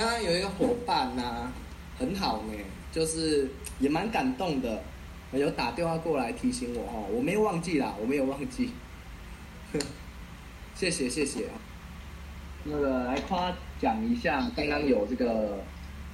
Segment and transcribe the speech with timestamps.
[0.00, 1.52] 刚刚有一个伙伴呐、
[1.98, 2.54] 很好呢，
[2.90, 4.82] 就是也蛮感动的，
[5.32, 8.70] 有打电话过来提醒我哦，我没有忘记啦，我没有忘记，
[10.74, 11.48] 谢谢谢谢。
[12.64, 15.62] 那个来夸奖一下，刚刚有这个，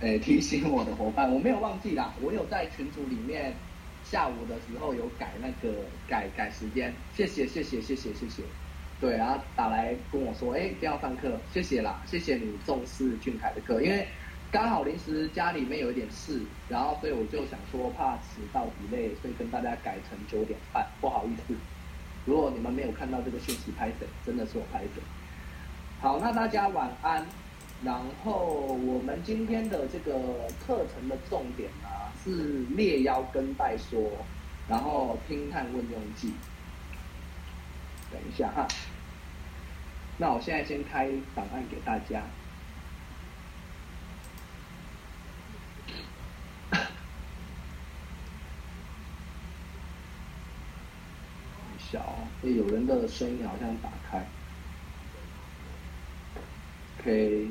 [0.00, 3.54] 诶提醒我的伙伴，我没有忘记啦，我有在群组里面
[4.02, 8.42] 下午的时候有改那个改改时间，谢谢谢谢谢谢谢谢，
[9.00, 14.06] 对，然后打来跟我说，哎，不要上课，谢谢啦，谢谢你重视俊凯的课，因为
[14.50, 21.54] 刚好临时家里面有一点事，然后所以我就想说怕迟到以累所以跟大家改成九点半，不好意思，
[22.24, 25.02] 如果你们没有看到这个讯息拍谁，真的是我拍谁。
[26.00, 27.26] 好，那大家晚安。
[27.84, 30.18] 然后我们今天的这个
[30.66, 34.10] 课程的重点啊，是列邀跟代说，
[34.66, 36.32] 然后听看问用记。
[38.16, 38.66] 等一下哈，
[40.16, 42.22] 那我现在先开档案给大家。
[51.78, 52.02] 小，
[52.42, 54.24] 有人的声音好像打开。
[56.98, 57.50] OK，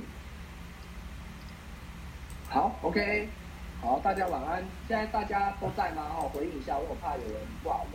[2.50, 3.30] 好，OK，
[3.82, 4.64] 好，大家晚安。
[4.88, 6.02] 现在大家都在吗？
[6.18, 7.88] 哦，回应一下，我怕有人挂网，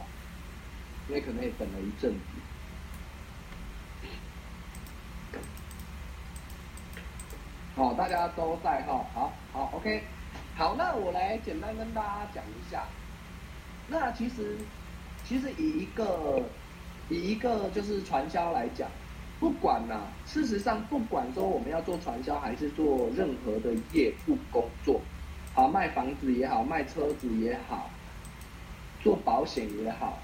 [1.09, 2.21] 因为可能也等了一阵子。
[7.81, 10.03] 好，大家都在哈，好，好，OK，
[10.55, 12.85] 好，那我来简单跟大家讲一下。
[13.89, 14.59] 那其实，
[15.25, 16.43] 其实以一个
[17.09, 18.87] 以一个就是传销来讲。
[19.39, 25.01] 不管呐、啊，事实上，不管说我们要做传销还是做任何的业务工作，
[25.55, 27.89] 好，卖房子也好，卖车子也好，
[29.03, 30.19] 做保险也好，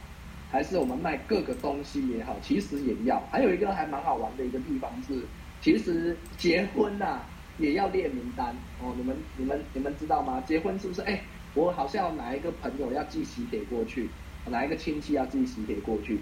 [0.52, 3.18] 还是我们卖各个东西也好，其实也要。
[3.32, 5.22] 还有一个还蛮好玩的一个地方是，
[5.62, 7.26] 其实结婚呐、啊、
[7.58, 8.94] 也要列名单哦。
[8.96, 10.42] 你们、你们、你们知道吗？
[10.46, 11.00] 结婚是不是？
[11.02, 11.20] 哎，
[11.54, 14.08] 我好像哪一个朋友要寄喜帖过去，
[14.46, 16.18] 哪一个亲戚要寄喜帖过去，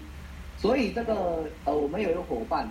[0.57, 2.67] 所以这个呃，我们有一个伙伴。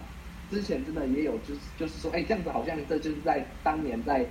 [0.50, 4.24] 之前真的也有，就是就是说，哎，这样子好像这就是在当年在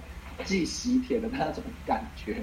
[0.46, 2.38] 寄喜帖的那种感觉，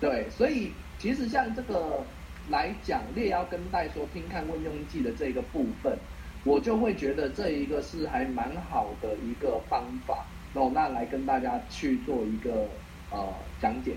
[0.00, 2.06] 对，所以其实像这个
[2.48, 5.98] 来讲，列邀跟代说听看问用记的这个部分，
[6.44, 12.68] 我就会觉得这一个是还蛮好的一个方法，哦，那来跟大家去做一个
[13.10, 13.26] 呃
[13.60, 13.94] 讲解。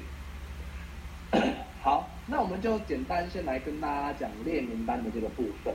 [1.81, 5.73] 好，那我们就简单先来跟大家讲列名单的这个部分，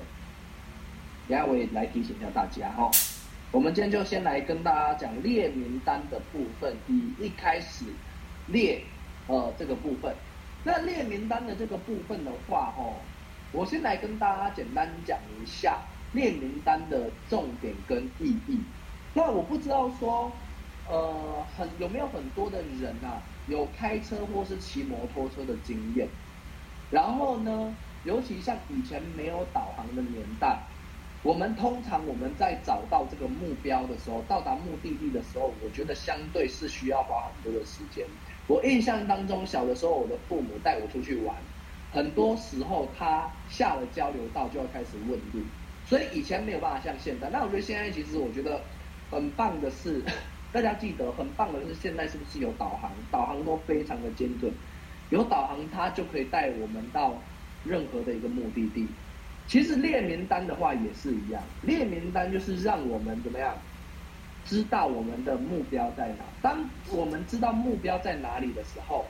[1.28, 2.90] 等下我也来提醒一下大家哈。
[3.52, 7.84] 我们今天就先来跟大家讲列名单的部分，以一开始
[8.46, 8.82] 列
[9.26, 10.14] 呃这个部分。
[10.64, 12.94] 那列名单的这个部分的话，哦，
[13.52, 15.78] 我先来跟大家简单讲一下
[16.12, 18.60] 列名单的重点跟意义。
[19.14, 20.30] 那我不知道说，
[20.90, 26.08] 呃，很有没有很多的人啊，有开车或是骑摩托车的经验。
[26.90, 27.74] 然后呢，
[28.04, 30.58] 尤其像以前没有导航的年代。
[31.22, 38.06] 我们通常我们在找到这个目标的时候，到达目的地的时候，我觉得相对是需要花很多的时间。
[38.46, 41.36] 我印象当中，小的时候我的父母带我出去玩，
[41.92, 45.42] 很多时候他下了交流道就要开始问路，
[45.84, 47.28] 所以以前没有办法像现在。
[47.28, 48.62] 那我觉得现在其实我觉得
[49.10, 50.02] 很棒的是，
[50.52, 52.90] 大家记得很棒的是现在是不是有导航？
[53.10, 54.52] 导航都非常的精准，
[55.10, 57.14] 有导航它就可以带我们到
[57.64, 58.86] 任何的一个目的地。
[59.46, 63.54] 其实列名单的话也是一样，列名单就是让我们怎么样
[64.44, 66.24] 知道我们的目标在哪。
[66.40, 69.06] 当我们知道目标在哪里的时候，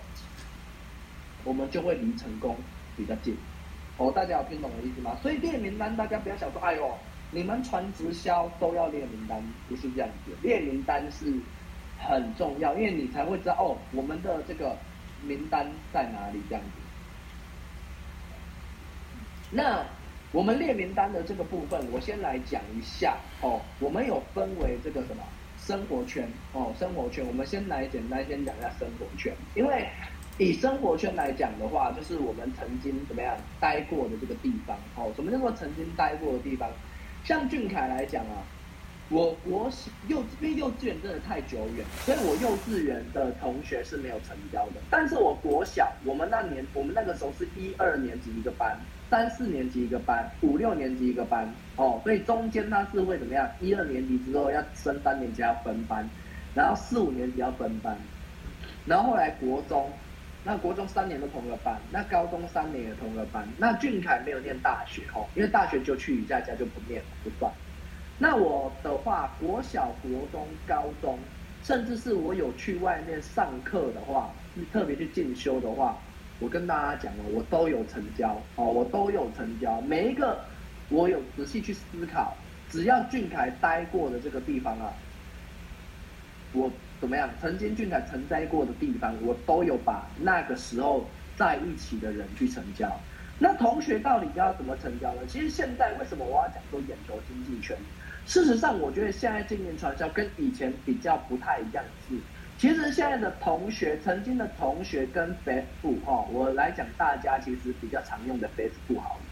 [1.45, 2.57] 我们就会离成功
[2.97, 3.37] 比较近。
[3.99, 5.17] 哦，大家有听懂我的意思吗？
[5.23, 6.91] 所以列名单，大家不要想说，哎呦，
[7.31, 10.33] 你们传直销都要列名单，不是这样子。
[10.43, 11.33] 列名单是
[11.99, 14.77] 很重要，因为你才会知道哦，我们的这个
[15.25, 16.71] 名单在哪里这样子。
[19.51, 19.85] 那。
[20.33, 23.61] 我们列名单的这个部分，我先来讲一下哦。
[23.81, 25.25] 我们有分为这个什么
[25.59, 27.27] 生活圈哦，生活圈。
[27.27, 29.89] 我们先来简单先讲一下生活圈，因为
[30.39, 35.11] 以生活圈来讲的话，就是我们曾经怎么样待过的这个地方哦。
[35.17, 36.71] 什么叫做曾经待过的地方？
[37.25, 38.43] 像俊凯来讲啊，
[39.09, 44.75] 我国小幼因为幼稚园真的太久远，所以我幼稚园的同学是没有成交的。
[44.91, 48.79] 但是我国小，我们那年我们那个时候是一二年级一个班。
[49.11, 53.51] 三四年级一个班，五六年级一个班，哦，所以中间它是会怎么样？
[53.61, 56.09] 一二年级之后要升三年级要分班，
[56.55, 57.97] 然后四五年级要分班，
[58.87, 59.91] 然后后来国中，
[60.43, 63.47] 那国中三年都同个班，那高中三年也同个班。
[63.59, 67.53] 那俊凯没有念大学哦，因为大学就去瑜伽家就不念了，不算。
[68.19, 71.19] 那我的话，国小、国中、高中
[71.63, 74.31] 甚至是我有去外面上课的话，
[74.73, 75.97] 特别去进修的话，
[76.39, 79.81] 我跟大家讲了，我都有成交哦，我都有成交。
[79.83, 80.41] 每一个
[80.89, 81.83] 我有仔细去思
[82.13, 82.35] 考，
[82.71, 84.93] 只要俊凯待过的这个地方啊，
[86.53, 86.71] 我
[87.01, 87.31] 怎么样？
[87.41, 91.07] 曾经俊凯承栽过的地方，我都有把那个时候
[91.37, 92.89] 在一起的人去成交。
[93.39, 95.23] 那同学到底要怎么成交呢？
[95.27, 97.75] 其实现在为什么我要讲说眼球经济圈？
[98.27, 102.15] 事实上，我觉得现在经营传销跟以前比较不太一样是，
[102.59, 109.23] 其实现在的同学，曾经的同学跟 Facebook 哦，我来讲大家其实比较常用的 Facebook 好了，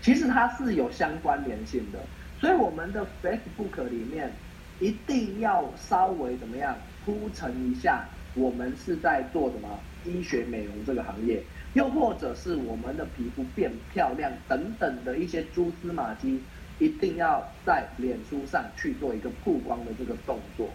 [0.00, 1.98] 其实它是有相关联性的，
[2.40, 4.32] 所以我们的 Facebook 里面
[4.80, 8.04] 一定要稍微怎么样铺陈一下，
[8.34, 11.42] 我们是在做什么医学美容这个行业，
[11.74, 16.40] 又或者是我们的皮肤变漂亮等等的一些蛛丝马迹。
[16.78, 20.66] 一定要在脸书上去做一个曝光的这个动作，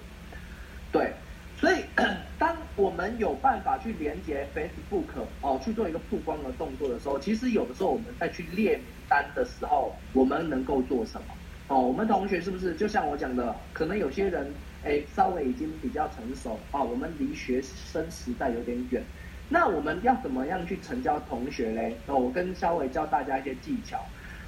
[0.91, 1.11] 对，
[1.57, 1.77] 所以
[2.37, 11.33] 当我们有办法去连接 Facebook 哦，去做一个曝光的动作的时候，其实有的时候我们在去列名单的时候，我们能够做什么？
[11.67, 14.53] 哦，我们同学是不是就像我讲的，可能有些人
[14.83, 19.03] 哎稍微已经比较成熟哦，我们离学生时代有点远，
[19.49, 21.95] 那我们要怎么样去成交同学嘞？
[22.07, 23.99] 哦，我跟稍微教大家一些技巧，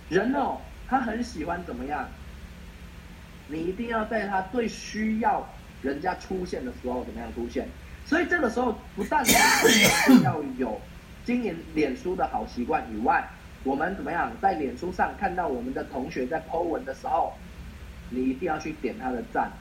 [0.10, 0.58] 人哦。
[0.90, 2.08] 他很喜欢怎么样？
[3.50, 5.46] 你一定要在他最需要
[5.82, 7.68] 人家出现的时候怎么样出现？
[8.06, 9.34] 所以这个时候不但是
[10.24, 10.80] 要有
[11.26, 13.28] 经营脸书的好习惯以外，
[13.68, 17.34] 我们怎么样在脸书上看到我们的同学在 po 文的时候，
[18.10, 19.52] 你一定要去点他的赞，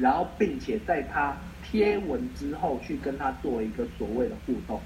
[0.00, 4.80] 然后并且在他贴文之后去跟他做一个所谓的互动，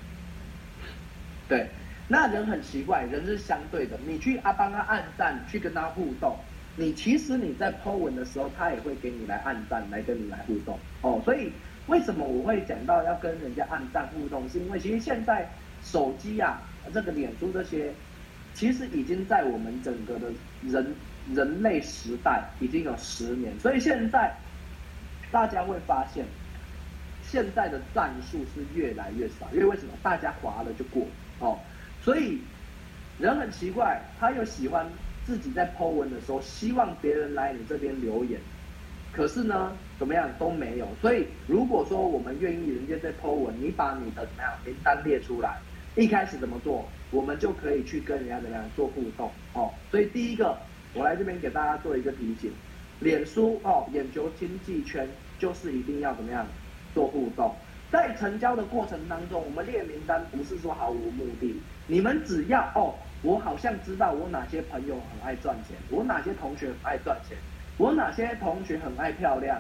[1.49, 1.69] 对。
[2.09, 3.99] 那人很奇怪，人是相对的。
[4.07, 6.37] 你去啊帮他按赞，去跟他互动，
[6.77, 11.21] 你其实你在 po 文的时候，他也会给你来按赞，来跟你来互动哦。
[11.25, 11.51] 所以
[11.89, 14.49] 为什么我会讲到要跟人家按赞互动？
[14.49, 15.49] 是因为其实现在
[15.83, 16.63] 手机啊，
[16.95, 17.93] 这个脸书这些，
[18.57, 20.33] 其实已经在我们整个的
[20.63, 20.95] 人
[21.35, 23.53] 人类时代已经有十年。
[23.61, 24.35] 所以现在
[25.31, 26.25] 大家会发现，
[27.23, 29.93] 现在的赞数是越来越少，因为为什么？
[30.03, 31.07] 大家滑了就过
[31.39, 31.59] 哦。
[32.03, 32.41] 所以，
[33.19, 34.87] 人很奇怪，他又喜欢
[35.27, 38.41] 自己在 po 文的时候，希望别人来你这边留言，
[39.13, 40.89] 可是呢，怎么样都没有。
[41.03, 45.59] 所以，如果说我们愿意人家在 po 文，你把你的怎么样名单列出来，
[45.97, 49.73] 一开始怎么做，我们就可以去跟人家怎么样做互动哦。
[49.91, 50.57] 所以，第一个，
[50.93, 52.53] 我来这边给大家做一个提醒，
[53.01, 55.09] 脸书哦，眼球经济圈
[55.39, 56.47] 就是一定要怎么样
[56.95, 57.55] 做互动。
[57.91, 61.57] 在成交的过程当中，我们列名单不是说毫无目的。
[61.87, 67.39] 你们只要哦，我好像知道我哪些朋友很爱赚钱，我哪些同学很爱赚钱，
[67.79, 69.59] 我哪些同学很爱漂亮，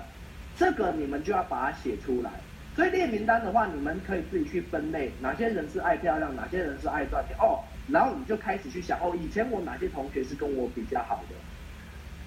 [0.58, 2.30] 这个你们就要把它写出来。
[2.76, 7.64] 所以列名单的话，你们可以自己去分类，哪些人是爱漂亮，哪些人是爱赚钱哦。
[7.88, 11.34] 然后你就开始去想哦，以前我哪些同学是跟我比较好的，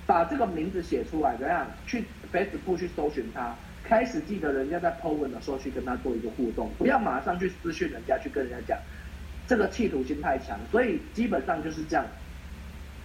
[0.07, 2.03] 把这个名字写出来，怎样去
[2.33, 8.79] Facebook 去搜寻他，开始记得人家在 po 文的时候去跟他做一个互动，不要马上去私讯人家去跟人家讲。
[9.47, 12.05] 这个企图心太强，所以基本上就是这样。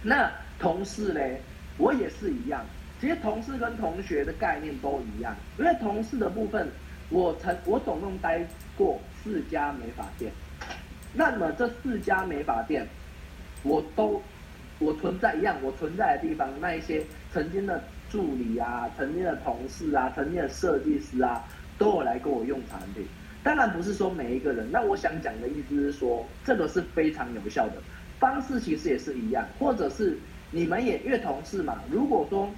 [0.01, 1.41] 那同事嘞，
[1.77, 2.63] 我也是一样。
[3.01, 6.69] 其实同事跟同学的概念都一样，因为同事的部分，
[7.09, 8.45] 我曾我总共待
[8.77, 10.31] 过四家美发店。
[11.13, 12.85] 那么这四家美发店，
[13.63, 14.21] 我都
[14.79, 21.41] 我存在一样，我存在的地方，那一些曾经的助理啊，曾经的同事啊，曾经的设计师啊，
[21.77, 23.05] 都有来跟我用产品。
[23.43, 27.75] 当然不是说每一个人，那我想讲的意思是说，这个是非常有效的
[28.19, 30.17] 方式，其实也是一样，或者是
[30.51, 31.81] 你们也越同事嘛。
[31.89, 32.49] 如果说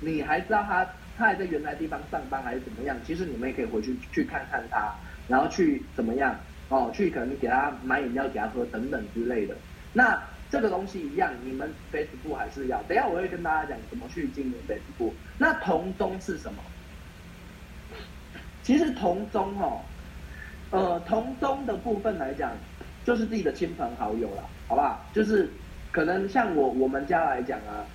[0.00, 4.94] 你还知道他他还在原来地方上班还是怎么样，其实你们也可以回去去看看他，
[5.28, 6.34] 然后去怎么样
[6.68, 9.54] 哦，去可能给他买饮料给他喝等等之类的。
[9.92, 12.82] 那这个东西一样，你们 Facebook 还是要。
[12.84, 15.12] 等下我会跟大家讲怎么去经营 Facebook。
[15.38, 16.62] 那同宗是什么？
[18.62, 19.80] 其实同宗哦。
[20.70, 22.50] 呃，同宗的部分来讲，
[23.04, 25.04] 就是自己的亲朋好友了，好不好？
[25.12, 25.48] 就是
[25.92, 27.86] 可能像我我们家来讲啊，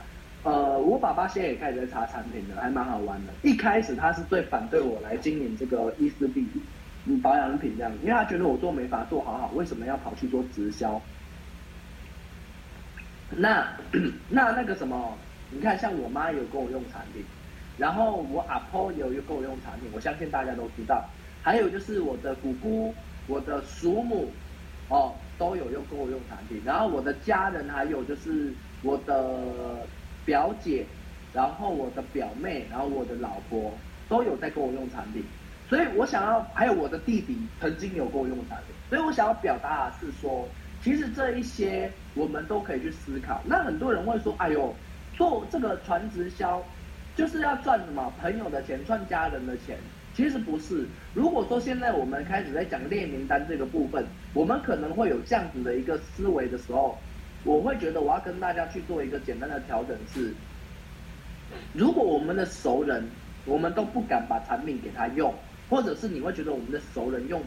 [0.43, 3.34] 呃，我爸爸现在也开始在查产品了，还蛮好玩的。
[3.43, 6.48] 一开始他是最反对我来经营这个伊丝碧
[7.05, 11.01] 嗯保养品这样，因为他觉得我做美发做好好，为什么要跑去做直销？
[13.31, 13.67] 那
[14.29, 15.17] 那那个什么，
[15.51, 17.24] 你看像我妈有跟我用产品，
[17.77, 21.03] 然后我阿婆也有跟我用产品，我相信大家都知道。
[21.43, 22.93] 还有就是我的姑姑、
[23.27, 24.29] 我的叔母，
[24.89, 26.62] 哦，都有用跟我用产品。
[26.65, 28.53] 然后我的家人，还有就是
[28.84, 29.86] 我的
[30.30, 30.86] 表姐，
[31.34, 33.74] 然后我的表妹，然后我的老婆，
[34.08, 35.24] 都有在跟我用产品。
[35.68, 40.48] 所以我想要，还有我的弟弟曾经有过用产品，所以我想要表达的是说，
[40.84, 43.42] 其实这一些我们都可以去思考。
[43.44, 44.72] 那很多人会说，哎呦，
[45.18, 46.64] 做这个传直销
[47.16, 49.80] 就是要赚什么朋友的钱，赚家人的钱。
[50.14, 54.06] 其实不是，如果说现在我们开始在讲列名单这个部分，
[54.36, 57.00] 我们可能会有这样子的一个思维的时候，
[57.43, 60.34] 我会觉得我要跟大家去做一个简单的调整是，
[61.74, 63.03] 如果我们的熟人，
[63.46, 65.34] 我们都不敢把产品给他用，
[65.69, 67.41] 或者是你会觉得我们的熟人用，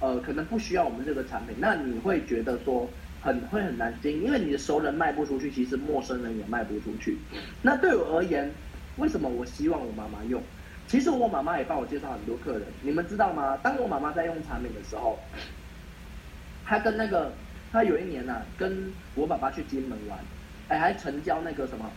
[0.00, 2.88] 呃，可能不需要我们这个产品，那你会觉得说
[3.20, 7.18] 很会很难经，因为你的熟人卖不出去，其实陌生人也卖不出去。
[7.60, 8.50] 那对我而言，
[8.96, 10.42] 为什么我希望我妈妈用？
[10.88, 13.56] 其实我妈妈也帮我介绍很多客人，你们知道吗？
[13.62, 15.18] 当我妈妈在用产品的时候，
[16.64, 17.32] 她跟那个，
[17.72, 20.18] 他有一年呢、啊，跟我爸爸去金门玩，
[20.68, 21.90] 哎，还成交那个什么，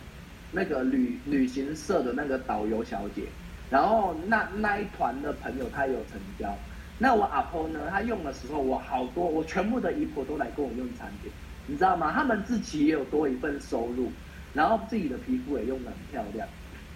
[0.50, 3.24] 那个旅旅行社的那个导游小姐，
[3.68, 6.56] 然后那那一团的朋友他也有成交。
[6.98, 11.30] 那我阿婆呢，她用的时候，我好多，我全部的姨婆都来跟我用产品，
[11.66, 12.10] 你知道吗？
[12.10, 14.10] 他们自己也有多一份收入，
[14.54, 16.48] 然后自己的皮肤也用得很漂亮，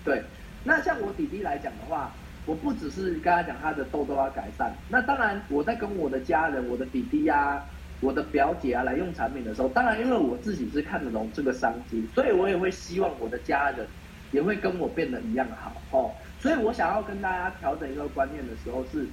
[0.03, 0.23] 对。
[0.65, 2.11] 那像我弟弟来讲的话，
[2.47, 7.67] 我不只是跟他讲他的痘痘要改善，那当然我在跟我的家人、我的弟弟呀、啊、
[8.01, 13.87] 我的表姐啊来用产品的时候，当然因为我自己是看得懂这个商机，所以我也会希望我的家人
[14.33, 16.11] 也会跟我变得一样好哦。
[16.41, 19.07] 所以我想要跟大家调整一个观念的时候是，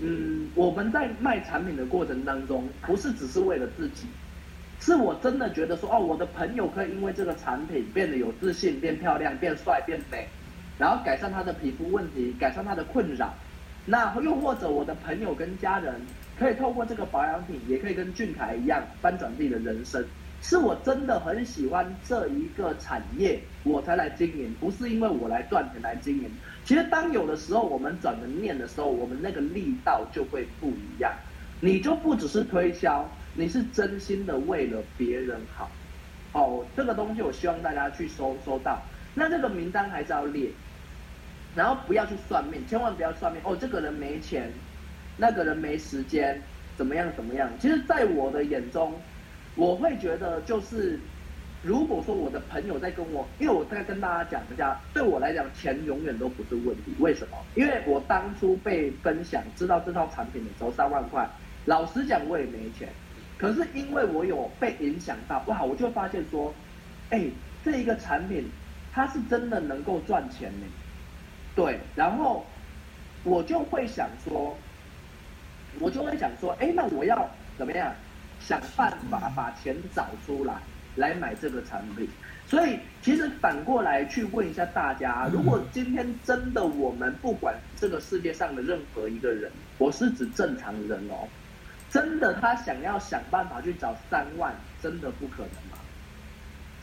[0.00, 4.06] 嗯，我们在卖产品的过程当中，不是只是为了自己，
[4.80, 10.26] 是我真的觉得说哦，我的朋友可以因为这个产品变得有自信、变漂亮、变帅、变美。
[10.76, 13.32] 然后改善他的皮肤问题，改善他的困扰。
[13.86, 15.94] 那又或者我的朋友跟家人
[16.38, 20.04] 可以透过这个保养品，也可以跟俊凯一样翻转自己的人生。
[20.42, 26.30] 是我真的很喜欢这一个产业，我才来经营，不是因为我来赚钱来经营。
[26.64, 31.12] 其实当有的时候我们转个念的时候，我们那个力道就会不一样。
[31.60, 35.70] 你就不只是推销，你是真心的为了别人好。
[36.32, 38.82] 哦，这个东西我希望大家去收收到。
[39.14, 40.50] 那这个名单还是要列。
[41.54, 43.56] 然后不要去算命，千万不要算命哦。
[43.58, 44.50] 这个人没钱，
[45.16, 46.40] 那个人没时间，
[46.76, 47.48] 怎么样怎么样？
[47.60, 48.92] 其实，在我的眼中，
[49.54, 50.98] 我会觉得就是，
[51.62, 56.94] 如果说我的朋友在跟我，因为我在跟大家讲一下，对我来讲，钱永远都不是问题。
[56.98, 57.38] 为什么？
[57.54, 61.28] 因为我当初被分享知道这套产品的时候，三万块，
[61.64, 62.88] 老实讲我也没钱，
[63.38, 66.52] 可是因为我有被影响到，不好，我就发现说，
[67.10, 67.24] 哎，
[67.64, 68.50] 这一个产品，
[68.92, 70.66] 它是真的能够赚钱呢。
[71.54, 72.44] 对，然后
[73.22, 74.56] 我就会想说，
[75.78, 77.28] 我就会想说，哎，那我要
[77.58, 77.92] 怎么样
[78.40, 80.54] 想办法把钱找出来，
[80.96, 82.08] 来买这个产品。
[82.46, 91.26] 所以，其实反过来去问一下大家，如果今天真的我们不管这个世界上的任何一个人，我是指正常人哦，
[91.90, 95.78] 真的他想要想办法去找三万，真的不可能吗？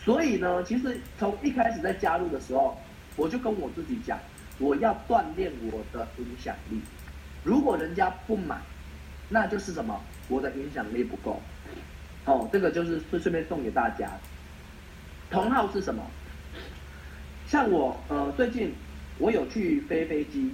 [0.03, 2.77] 所以呢，其实从一开始在加入的时候，
[3.15, 4.19] 我就跟我自己讲。
[4.59, 6.79] 我要锻炼我的影响力，
[7.43, 8.57] 如果人家不买，
[9.31, 9.99] 那就是什么？
[10.27, 11.41] 我的影响力不够。
[12.25, 14.11] 哦，这个就是顺顺便送给大家。
[15.29, 16.03] 同号是什么？
[17.47, 18.73] 像我呃，最近
[19.17, 20.53] 我有去飞飞机，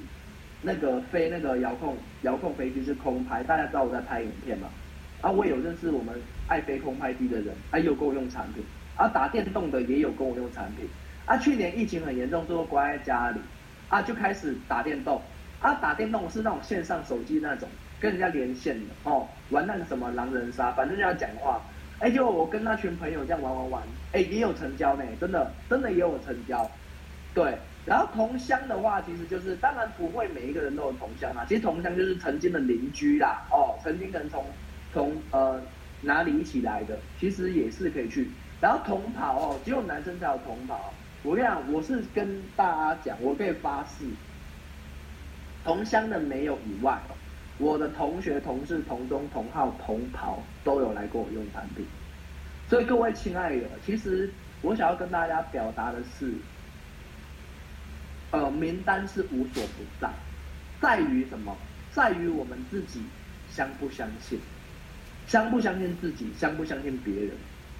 [0.61, 4.69] 那个飞那个遥控遥控飞机是空拍，大家知道我在拍影片嘛？
[5.21, 6.13] 啊，我有认识我们
[6.47, 8.63] 爱飞空拍机的人，啊有跟我用产品，
[8.95, 10.87] 啊，打电动的也有跟我用产品，
[11.25, 13.39] 啊，去年疫情很严重，都关在家里。
[13.89, 15.21] 啊，就开始打电动，
[15.61, 21.61] 啊，打电动是那种线上手机那种，跟人家连线的哦，玩那个什么狼人杀，反正就要讲话。
[21.99, 26.69] 哎，就我跟那群朋友这样玩玩玩，哎，也有成交呢，真的，真的也有成交。
[27.33, 34.45] 对，然后同乡的话，其实就是当然不会每一个人都有同乡啊，其实同乡就是曾经的邻居啦，哦，曾经跟从
[34.93, 35.59] 从呃
[36.01, 38.29] 哪里一起来的，其实也是可以去。
[38.61, 40.93] 然后同跑哦，只有男生才有同跑。
[41.23, 44.05] 我跟你讲，我是跟大家讲，我可以发誓，
[45.63, 46.99] 同乡的没有以外，
[47.57, 51.85] 我的同学、同事、同宗、同号、同袍都有来跟我用产品。
[52.69, 54.29] 所以各位亲爱的，其实
[54.61, 56.33] 我想要跟大家表达的是，
[58.31, 60.09] 呃，名单是无所不在，
[60.81, 61.55] 在于什么？
[61.91, 63.01] 在于我们自己
[63.49, 64.39] 相不相信，
[65.25, 67.31] 相不相信自己，相不相信别人。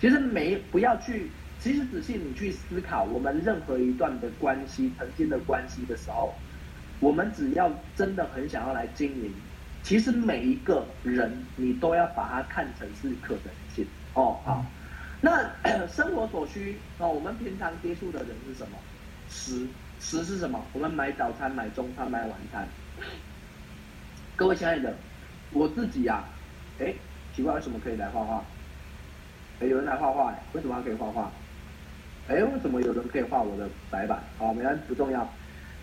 [0.02, 1.30] 其实没不要去。
[1.60, 6.34] 其实仔细你去思考，我们任何一段的关系、曾经的关系的时候，
[7.00, 9.34] 我们只要真的很想要来经营，
[9.88, 14.38] 其实每一个人你都要把它看成是可能性哦。
[14.44, 14.66] 好，
[15.22, 15.50] 那
[15.88, 18.78] 生活所需哦，我们平常接触的人是什么？
[19.30, 19.66] 食
[20.02, 20.62] 食是什么？
[20.74, 22.68] 我们买早餐、买中餐、买晚餐。
[24.36, 24.94] 各位亲爱的，
[25.54, 26.28] 我自己啊，
[26.82, 26.94] 哎，
[27.34, 28.44] 奇怪，为什么可以来画画？
[29.62, 31.32] 哎，有人来画画，哎为什么可以画画？
[32.28, 34.22] 哎，为什么有人可以画我的白板？
[34.38, 35.26] 好，没关系，不重要。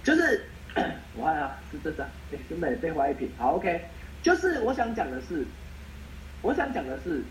[0.02, 0.44] 就是，
[1.16, 3.30] 我看啊，是这张，哎，真的被画一瓶。
[3.38, 3.82] 好，OK，
[4.24, 5.46] 就是我想讲的是，
[6.42, 7.22] 我想讲的是，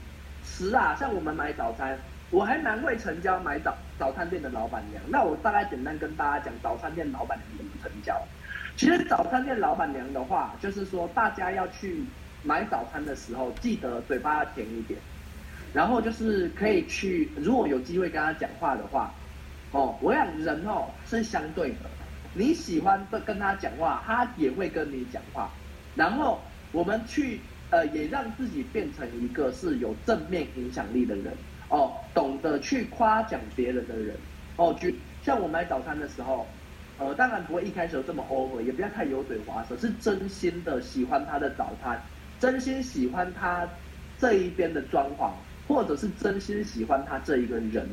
[0.46, 1.98] 十啊，像我们买早餐。
[2.30, 8.20] 我还蛮会成交买早早餐店的老板娘，那我大概简单跟大家讲早餐店老板娘怎么成交。
[8.76, 12.04] 其实早餐店老板娘的话，就是说大家要去
[12.42, 15.00] 买早餐的时候，记得嘴巴要甜一点，
[15.76, 19.14] 然后就是可以去，如果有机会跟他讲话的话，
[19.72, 21.90] 哦，我想人哦是相对的，
[22.34, 25.52] 你喜欢跟他讲话，他也会跟你讲话，
[25.94, 26.42] 然后
[26.74, 27.40] 我们去
[27.70, 31.34] 呃也让自己变成一个是有正面影响力的人。
[31.70, 34.16] 哦，懂得去夸奖别人的人，
[34.58, 34.92] 哦，就
[35.24, 36.46] 像我买早餐的时候，
[37.00, 42.00] 呃，当然不会一开始这么 over，也不要太油嘴滑舌，是真心的喜欢他的早餐，
[42.40, 43.68] 真心喜欢他
[44.20, 45.32] 这一边的装潢，
[45.68, 47.88] 或者是真心喜欢他这一个人。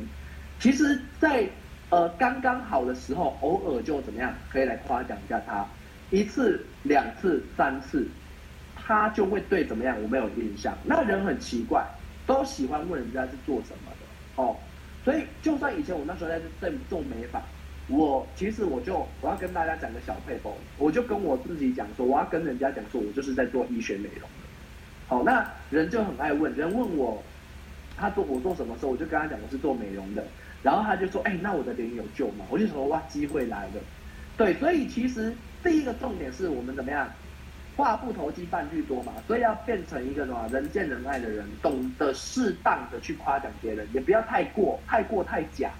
[0.59, 1.49] 其实在，在
[1.89, 5.65] 呃刚刚好的时候，偶尔就怎么样，可以来夸奖一下他，
[6.11, 8.07] 一次、两次、三次，
[8.85, 10.77] 他就会对怎么样，我没有印象。
[10.83, 11.85] 那人很奇怪。
[12.27, 14.55] 都喜欢问人家是做什么的哦，
[15.03, 17.41] 所以就算以前我那时候在在做美发，
[17.87, 24.47] 我其实我就我要跟大家讲个小配方，我就跟我自己讲说，我要跟人家讲说，我就是在做医学美容的。
[25.07, 27.21] 好，那人就很爱问，人问我
[27.97, 30.23] 他做我做什么时候，我就跟他讲我是做美容的，
[30.63, 32.45] 然后他就说，哎，那我的脸有救吗？
[32.49, 33.81] 我就说哇，机会来了。
[34.37, 35.33] 对，所以其实
[35.63, 37.09] 第一个重点是我们怎么样？
[37.77, 40.47] 话不投机半句多嘛，所以要变成一个什么？
[40.51, 45.71] 人见人爱的人，懂得适当的去夸奖别人，也不要太过，太过太假。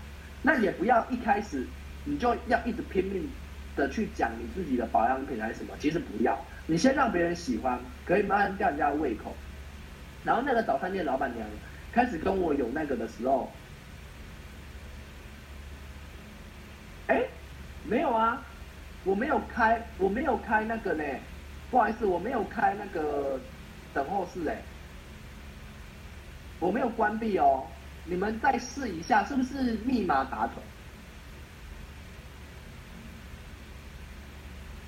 [0.42, 1.68] 那也不要一开始
[2.06, 3.30] 你就要一直拼命
[3.76, 9.36] 的去讲你自己的保养品还是什么，其实不要，你先让别人喜欢，可以慢慢吊人家的胃口。
[10.24, 11.48] 然后那个早餐店老板娘
[11.92, 13.52] 开始跟我有那个的时候，
[17.08, 17.24] 哎，
[17.84, 18.42] 没有啊，
[19.04, 21.04] 我没有开，我没有开那个呢。
[21.72, 23.40] 不好意思，我没有开那个
[23.94, 24.62] 等候室哎，
[26.60, 27.66] 我没有关闭哦，
[28.04, 30.62] 你们再试一下，是不是密码打错？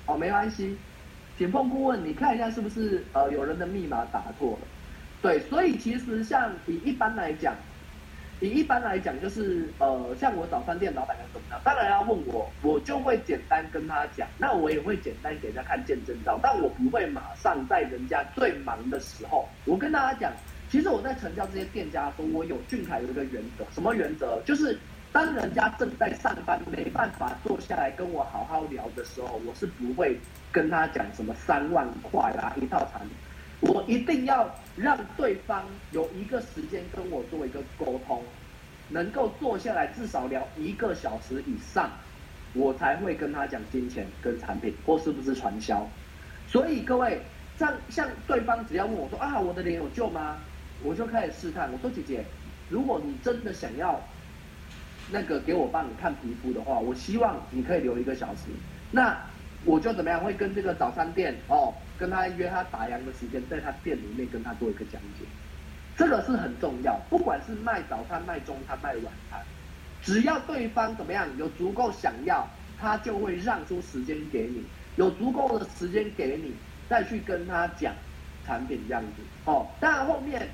[0.06, 0.76] 哦，没关系，
[1.38, 4.68] 简凤顾问，你看一下是不是呃有人的密码打错了？
[5.22, 7.56] 对，所以其实像以一般来讲。
[8.40, 11.60] 你一般来讲就是呃，像我早餐店老板娘怎么样？
[11.64, 14.28] 当然要问我，我就会简单跟他讲。
[14.36, 19.48] 那我也会简单给人家看见证照，但我不会马上在人家最忙的时候。
[19.64, 20.32] 我跟大家讲，
[20.68, 24.38] 其实我在成交这些店家的时候，我有俊凯的一个原则，什么原则？
[24.44, 24.78] 就是
[25.12, 30.18] 当人家正在上班，没办法坐下来跟我好好聊的时候，我是不会
[30.52, 33.10] 跟他讲什么三万块啦一套产品。
[33.66, 38.22] 我一定要让对方有一个时间跟我做一个沟通，
[38.88, 41.90] 能够坐下来至少聊一个小时以上，
[42.52, 45.86] 我才会跟他讲金钱跟产品或是不是传销。
[46.46, 47.20] 所以各位，
[47.58, 50.36] 像像对方只要问我说啊，我的脸有救吗？
[50.82, 52.22] 我就开始试探，我说姐姐，
[52.68, 53.98] 如果你真的想要
[55.10, 58.42] 那个给我帮你看皮肤的话，我希望你可以留一个小时。
[58.90, 59.16] 那
[59.64, 61.72] 我就怎么样会跟这个早餐店哦。
[61.98, 65.24] 跟他约他打烊的时间，在他店里面跟他做一个讲解，
[65.96, 66.98] 这个是很重要。
[67.08, 69.40] 不管是卖早餐、卖中餐、卖晚餐，
[70.02, 72.48] 只要对方怎么样有足够想要，
[72.80, 74.64] 他就会让出时间给你，
[74.96, 76.52] 有足够的时间给你，
[76.88, 77.94] 再去跟他讲
[78.44, 79.22] 产品这样子。
[79.44, 80.48] 哦，当然后面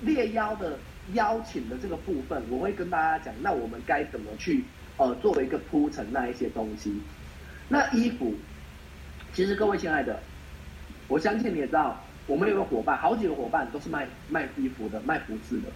[0.00, 0.78] 猎邀的
[1.14, 4.62] 邀请的这个部分，我会跟大家讲，那我们该怎么去
[4.98, 6.94] 呃作为一个铺陈那一些东西。
[7.68, 8.32] 那衣服，
[9.34, 10.22] 其实各位亲爱的。
[11.08, 15.68] 我相信你也知道，我们有个伙伴，好几个伙伴都是卖卖衣服的、卖服饰的，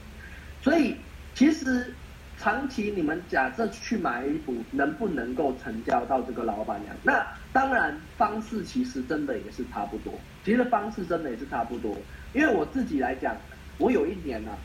[0.62, 0.96] 所以
[1.34, 1.94] 其实
[2.38, 6.96] 长期你们假设去买衣服，能不能够成交到这个老板娘？
[7.02, 10.14] 那当然方式其实真的也是差不多，
[10.44, 11.96] 其实方式真的也是差不多。
[12.32, 13.36] 因为我自己来讲，
[13.78, 14.58] 我有一年呢、啊，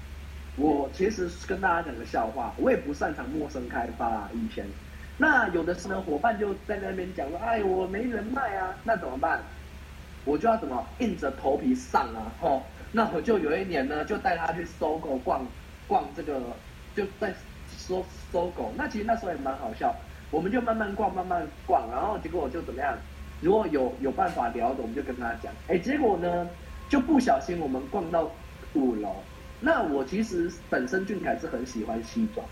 [0.56, 4.66] 我其实跟大家讲个笑话，我也不擅长陌生开发啊，以前，
[5.18, 9.42] 那有的时候伙伴就在那边讲说，哎，我没人脉啊，那怎么办？
[10.26, 12.32] 我就要怎么硬着头皮上啊？
[12.42, 12.62] 哦，
[12.92, 15.46] 那我就有一年呢，就带他去搜狗逛
[15.88, 16.42] 逛这个，
[16.96, 17.34] 就在
[17.70, 18.74] 搜搜狗。
[18.76, 19.96] 那其实那时候也蛮好笑，
[20.32, 22.98] 我们就慢慢逛，慢慢逛，然后结果就怎么样？
[23.42, 25.54] 如果有有办法聊的，我们就跟他讲。
[25.68, 26.50] 哎，结果呢，
[26.90, 28.30] 就不小心我们逛到
[28.74, 29.16] 五楼。
[29.60, 32.46] 那我其实本身俊凯是很喜欢西装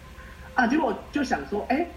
[0.53, 1.88] 啊，结果就想说，哎，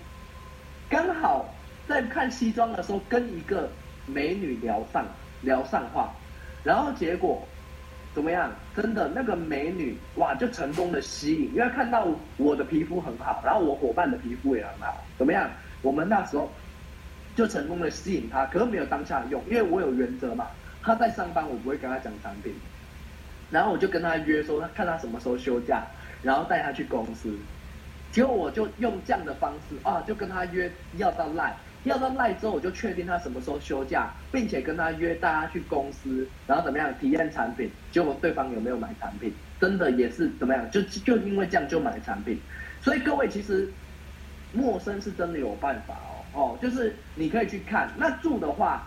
[0.89, 1.45] 刚好
[1.87, 3.69] 在看西装的时候，跟一个
[4.07, 5.05] 美女聊上。
[5.43, 6.13] 聊上话，
[6.65, 7.43] 然后结果
[8.15, 8.51] 怎么样？
[8.75, 15.51] 真的那个美女哇，就成功的吸引，因为看到我的皮肤很好，然后我伙伴的皮肤也很好，怎么样？
[15.83, 16.51] 我们那时候
[17.35, 20.47] 就成功的吸引她，可是没有当下用，因为我有原则嘛。
[20.83, 22.55] 她在上班，我不会跟她讲产品。
[23.51, 25.83] 然后我就跟她约说，看她什么时候休假，
[26.23, 27.37] 然后带她去公司。
[28.13, 31.55] 结果我就用这样的方式啊，就跟她约要到赖，
[31.87, 37.71] 要到赖之后，我就确定他什么时候休假，并且跟他约大家去公司，然后怎么样体验产品。
[37.93, 39.33] 结果对方有没有买产品？
[39.61, 40.71] 真的也是怎么样？
[40.71, 42.39] 就就因为这样就买产品。
[42.83, 43.73] 所以各位其实
[44.53, 45.95] 陌生是真的有办法
[46.35, 47.89] 哦哦，就是你可以去看。
[47.97, 48.87] 那住的话，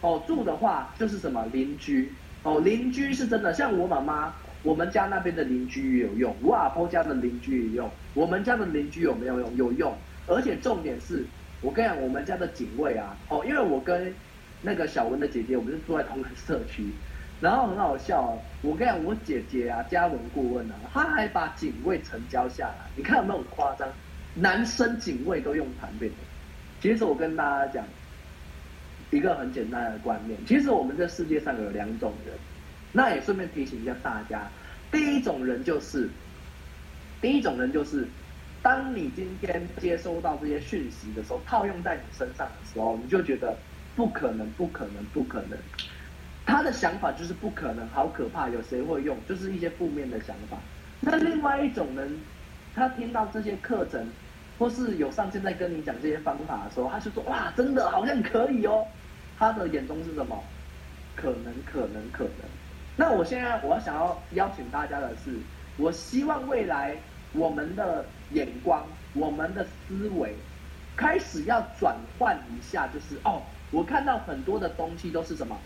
[0.00, 2.12] 哦住的话就是什么邻居。
[2.42, 4.32] 哦，邻居是真的，像我妈妈，
[4.62, 9.56] 我们家那边的邻居也有用，我阿婆家的邻居也有用，我们家的邻居有没有用？
[9.56, 11.26] 有用，而且重点是，
[11.66, 14.14] 我跟你讲，我们家的警卫啊，哦，因为我跟
[14.62, 16.92] 那个小文的姐姐，我们是住在同一个社区，
[17.40, 23.88] 然后很好笑啊，我跟你讲，我姐姐啊，家文顾问啊，她还把警卫成交下来，你看有没有夸张？
[24.34, 26.08] 男生警卫都用产品，
[26.80, 27.84] 其实我跟大家讲。
[29.12, 32.34] 一个很简单的观念，其实我们这世界上有两种人，
[32.92, 34.50] 那也顺便提醒一下大家，
[34.90, 36.08] 第一种人就是，
[37.20, 38.04] 第一种人就是，
[38.66, 43.56] 当你今天接收到这些讯息的时候，套用在你身上的时候，你就觉得
[43.94, 45.56] 不可能，不可能，不可能，
[46.44, 49.16] 他的想法就是不可能，好可怕，有谁会用？
[49.28, 50.58] 就是一些负面的想法。
[50.98, 52.18] 那另外一种人，
[52.74, 54.04] 他听到这些课程。
[54.58, 58.86] 或是有上线在跟你讲这些方法的时候，他就说哇，真的好像可以哦。
[59.38, 60.42] 他的眼中是什么？
[61.14, 62.32] 可能，可能，可能。
[62.96, 65.36] 那我现在我想要邀请大家的是，
[65.76, 66.96] 我希望未来
[67.34, 68.84] 我们的眼光、
[69.14, 70.34] 我们的思维
[70.96, 75.56] 开始要转换一下，就是哦，我看到很多的东西都是什么？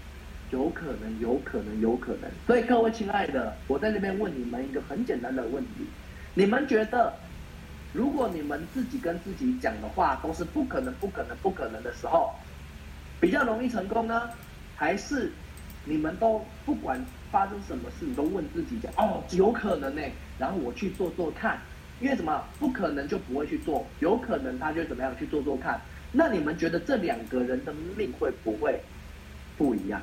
[0.51, 2.31] 有可能，有可能，有可能。
[2.46, 5.87] 所以各位亲爱的，我在这边问你们一个很简单的问题：
[6.35, 7.12] 你们觉得？
[7.92, 12.33] 如果你们自己跟自己讲的话都是不可能、不可能、不可能的时候，
[13.20, 14.31] 比较容易成功呢？
[14.77, 15.33] 还是
[15.85, 20.03] 你们都不管发生什么事，你都问自己讲哦，有可能呢？
[20.38, 21.59] 然后我去做做看，
[22.01, 22.43] 因为什么？
[22.59, 25.81] 不可能就不会去做，有可能他就怎么样去做做看。
[26.13, 28.81] 那你们觉得这两个人的命会不会
[29.57, 30.01] 不一样？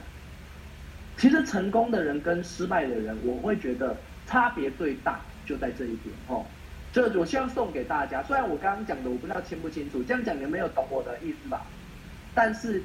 [1.17, 6.45] 其实成功的人跟失败的人，我会觉得差别最大就在这一点哦。
[6.93, 11.65] 这我希望送给大家，虽然我刚刚讲的我不知道清不清楚，这样讲你没有懂我的意思吧？
[12.35, 12.81] 但是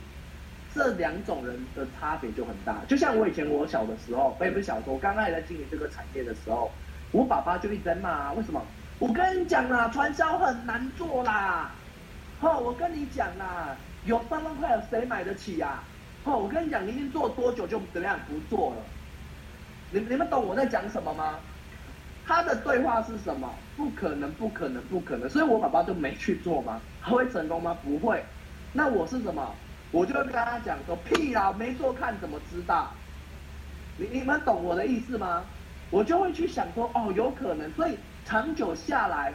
[0.75, 2.79] 这两种人的差别就很大。
[2.89, 6.71] 就像我以前我小的时候，我也不是小时候，我刚开始在经营这个产业的时候，
[7.13, 8.61] 我爸爸就一直在骂，为什么？
[9.03, 11.73] 我跟你讲啦，传销很难做啦。
[12.41, 15.83] 哦，我跟你讲啦，有三万块，谁买得起呀？
[16.23, 18.77] 哦，我跟你讲，你已经做多久就怎么样不做了？
[19.91, 21.35] 你你们懂我在讲什么吗？
[22.25, 23.53] 他的对话是什么？
[23.77, 25.29] 不可能，不可能，不可能！
[25.29, 26.81] 所以我爸爸就没去做吗？
[27.03, 27.77] 他会成功吗？
[27.83, 28.25] 不会。
[28.73, 29.53] 那我是什么？
[29.91, 32.89] 我就会跟他讲说：屁啦，没做看怎么知道？
[33.97, 35.43] 你你们懂我的意思吗？
[35.91, 37.69] 我就会去想说：哦，有可能。
[37.73, 39.33] 所以长久下来，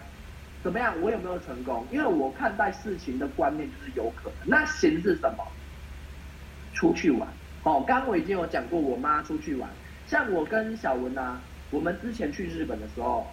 [0.63, 0.93] 怎么样？
[1.02, 1.86] 我有没有成功？
[1.91, 4.34] 因为我看待事情的观念就是有可能。
[4.45, 5.45] 那行是什么？
[6.73, 7.28] 出去玩。
[7.63, 9.69] 哦，刚刚我已经有讲过，我妈出去玩。
[10.08, 11.39] 像我跟小文啊。
[11.69, 13.28] 我们之前去日本的时候，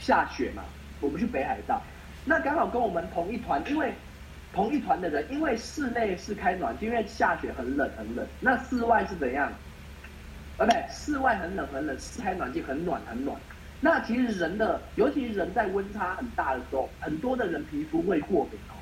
[0.00, 0.64] 下雪嘛，
[1.00, 1.80] 我们去北海道，
[2.24, 3.94] 那刚好跟我们同一团，因为
[4.52, 9.52] 同一团的人，因为室内是开暖气，因为下雪很冷很冷，那室外是怎样？
[10.56, 13.40] 呃，不对，室外很冷很冷，是开暖气很暖很暖。
[13.84, 18.72] 那其实人的，尤其人在温差很大的时候，很多的人皮肤会过敏哦。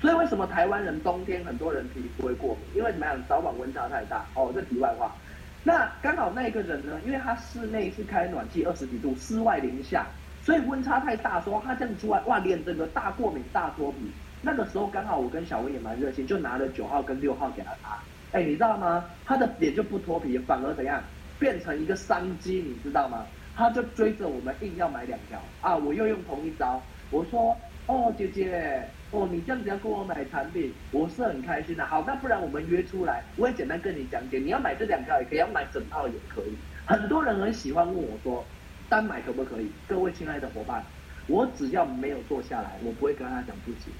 [0.00, 2.78] 所以为什么台湾人冬天很多人皮肤会过敏？
[2.78, 3.14] 因为怎么样？
[3.28, 4.50] 早晚温差太大哦。
[4.54, 5.14] 这题外话。
[5.62, 10.06] 那刚好那个人呢，因为他室内是开暖气二十几度，室外零下，
[10.42, 13.98] 所以温差太大，说他这样出来，哇，脸整个大过敏、大脱皮。
[14.40, 17.98] 那个时候刚好我跟小薇也蛮热心，就拿了九号跟六号给他擦。
[18.32, 19.04] 哎，你知道吗？
[19.26, 21.02] 他的脸就不脱皮，反而怎样，
[21.38, 23.26] 变成一个商机，你知道吗？
[23.58, 25.76] 他就追着我们硬要买两条啊！
[25.76, 27.56] 我又用同一招，我说。
[27.86, 31.86] 哦，姐姐，哦，你这样子要跟我买产品，我是很开心的。
[31.86, 34.38] 好，那不然我们约出来，我也简单跟你讲解。
[34.38, 36.54] 你要买这两条也可以，要买整套也可以。
[36.84, 38.44] 很多人很喜欢问我说，
[38.90, 39.70] 单买可不可以？
[39.88, 40.84] 各位亲爱的伙伴，
[41.28, 43.90] 我只要没有坐下来，我不会跟他讲不行。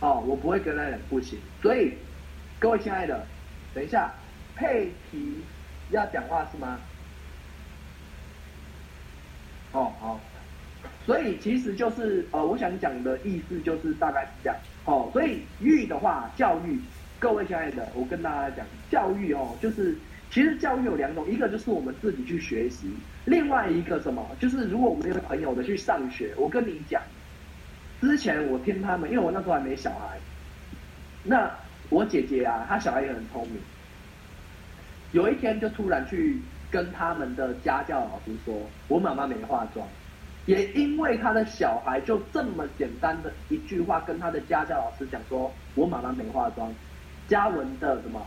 [0.00, 1.38] 哦，我不会跟他讲不行。
[1.62, 1.94] 所以，
[2.58, 3.26] 各位亲爱的，
[3.72, 4.12] 等一下，
[4.54, 5.40] 佩奇
[5.90, 6.78] 要讲话是吗？
[9.72, 10.20] 哦，好。
[11.04, 15.10] 所以其实就是呃，我想讲的意思就是大概是这样哦。
[15.12, 16.78] 所以育的话，教育
[17.18, 19.96] 各位亲爱的，我跟大家讲，教育哦，就是
[20.30, 22.88] 其实教育有两种，一个就是我们自己去学习，
[23.24, 27.02] 另外一个什么，就是如果我们有朋友的去上学，我跟你讲，
[28.00, 30.18] 之前我听他们，因为我那时候还没小孩，
[31.24, 31.50] 那
[31.88, 33.56] 我姐姐啊，她小孩也很聪明，
[35.10, 36.40] 有一天就突然去
[36.72, 38.54] 跟他们的家教老师说，
[38.88, 39.86] 我妈妈没化妆。
[40.46, 46.72] 也因为他的小孩就这么简单的一句话，跟他的家教老师讲说：“我妈妈没化妆。”
[47.28, 48.20] 嘉文的什么？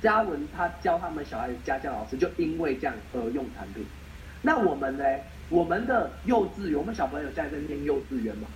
[0.00, 3.84] 嘉文他教他们小孩的家教老师就因为这样而用产品。
[4.40, 5.04] 那我们呢？
[5.50, 8.46] 我们的幼稚园，我们小朋友现在在念幼稚园嘛，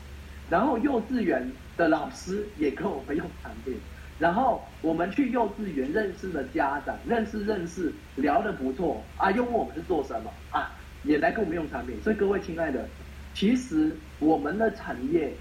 [0.50, 3.74] 然后幼稚园的老师也跟我们用产品，
[4.22, 10.70] 然后我们去幼稚园认识的家长，认识认识，聊得不错啊，又问我们是做什么啊？
[11.02, 12.88] 也来跟我们用产品，所以各位亲爱的，
[13.34, 15.32] 其实我们的产业，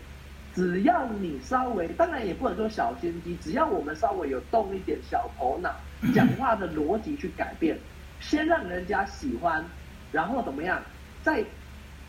[0.55, 5.75] 只要你稍微，当然也不能说小心机，只要我们稍微有动一点小头脑，
[6.15, 7.77] 讲话的逻辑去改变，
[8.19, 9.63] 先让人家喜欢，
[10.11, 10.81] 然后怎么样，
[11.21, 11.43] 再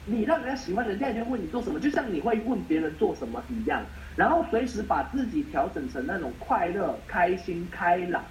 [0.06, 3.82] 你让人家喜欢，人家就问你做什么，就像你会问别人做什么一样，
[4.16, 8.24] 然后随时把自己调整成那种快乐、开心、开朗、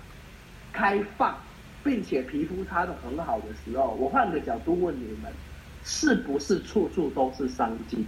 [0.71, 1.35] 开放。
[1.83, 5.33] 并且皮肤擦得很好的时候，我换个角度问你们，
[5.83, 8.05] 是不是处处都是商机？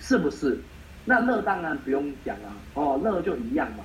[0.00, 0.60] 是不是？
[1.06, 3.84] 那乐当然不用讲啊，哦，乐就一样嘛，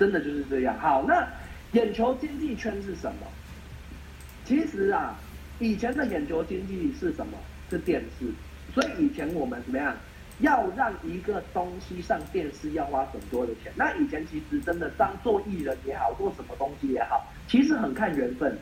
[0.00, 0.76] 真的就是这样。
[0.80, 1.24] 好，那
[1.78, 3.26] 眼球经济圈是什么？
[4.44, 5.14] 其实啊，
[5.60, 7.38] 以前的眼球经济是什么？
[7.70, 8.26] 是电视，
[8.74, 9.94] 所以以前我们怎么样？
[10.40, 13.72] 要让一个东西上电视要花很多的钱。
[13.74, 18.58] 那以前其实真的当做艺人也好，做什么东西也好，其实很看缘分，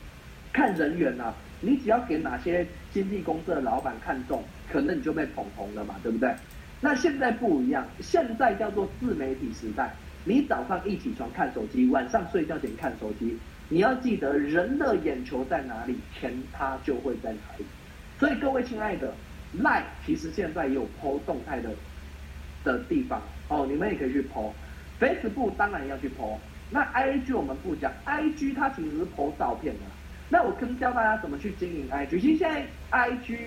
[0.53, 1.35] 看人缘啊。
[1.61, 6.35] 你只要给哪些经纪公司的老板看中，可能你就被捧红了嘛，对不对？
[6.81, 9.95] 那现在不一样，现在叫做自媒体时代。
[10.25, 13.39] 你早上一起床看手机，晚上睡觉前看手机。
[13.69, 17.65] 你要记得，人的眼球在哪里，钱它就会在哪里。
[18.19, 19.13] 所以各位亲爱的。
[19.63, 21.71] Line 其实现在也有 po 动态的
[22.65, 24.51] 的地方哦，你们也可以去 po。
[25.01, 26.39] Facebook 当然要去 po。
[26.71, 29.81] 那 IG 我们不讲，IG 它其实是 po 照片的。
[30.29, 32.21] 那我跟教大家怎么去经营 IG。
[32.21, 33.39] 其实现在 IG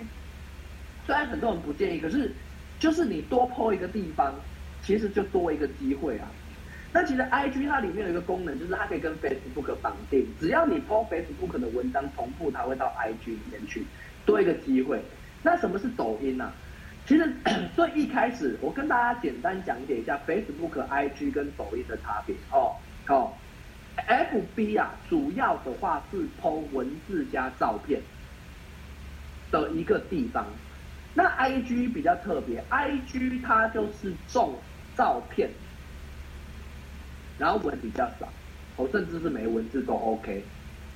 [1.05, 2.31] 虽然很多人不建议，可是
[2.79, 4.33] 就是你多 po 一个地方，
[4.83, 6.27] 其实就多一个机会啊。
[6.93, 13.83] 那其实 IG 它里面有一个功能，就是它可以跟 Facebook 绑定，只要你 po Facebook 的文章同步，它会到 IG 里面去，
[14.25, 15.01] 多一个机会。
[15.47, 16.53] 那什么是抖音呢、啊？
[17.05, 17.33] 其实
[17.73, 22.75] 最一开始，我跟大家简单讲解一下 Facebook、IG 跟抖音的差别哦。
[23.07, 23.31] 哦
[23.95, 28.01] ，FB 啊，主要的话是 po 文字加照片
[29.49, 30.45] 的一个地方。
[31.13, 34.53] 那 IG 比较特别，IG 它就是重
[34.97, 35.49] 照片，
[37.39, 38.27] 然后文比较少，
[38.75, 40.43] 哦，甚至是没文字都 OK。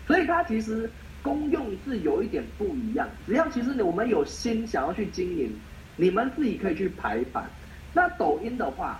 [0.05, 0.91] 所以它其实。
[1.23, 5.51] 功用是有一点不一样，只要其实我们有心想要去经营，
[5.95, 7.49] 你们自己可以去排版。
[7.93, 8.99] 那抖音的话，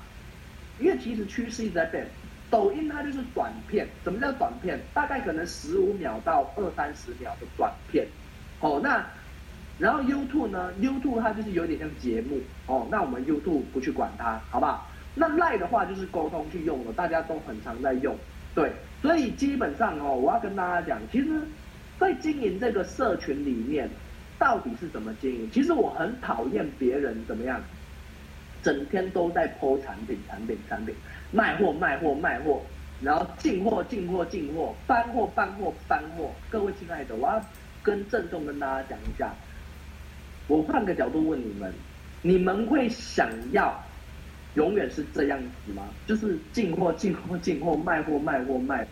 [0.80, 2.06] 因为其实趋势一直在变，
[2.50, 3.88] 抖音它就是短片。
[4.04, 4.80] 什么叫短片？
[4.94, 8.06] 大概可能十五秒到二三十秒的短片。
[8.60, 9.04] 哦，那
[9.80, 12.40] 然后 YouTube 呢？YouTube 它就是有点像节目。
[12.68, 14.88] 哦，那我们 YouTube 不去管它，好不好？
[15.16, 18.16] 那 Line 的话就是沟通去用的，大家都很常在用。
[18.54, 21.28] 对，所以基本上哦，我要跟大家讲，其实。
[22.02, 23.88] 在经营这个社群里面，
[24.40, 25.48] 到底是怎么经营？
[25.52, 27.62] 其实我很讨厌别人怎么样，
[28.64, 30.96] 整天都在 po 产品、产品、产品，
[31.32, 32.60] 卖货、卖货、卖货，
[33.02, 36.32] 然后进货、进货、进货，搬货、搬货、搬货。
[36.50, 37.40] 各位亲爱的，我要
[37.84, 39.32] 跟郑重跟大家讲一下，
[40.48, 41.72] 我换个角度问你们：
[42.24, 43.80] 你们会想要
[44.56, 45.84] 永远是这样子吗？
[46.08, 48.88] 就是进货、进货、进货，卖货、卖货、卖。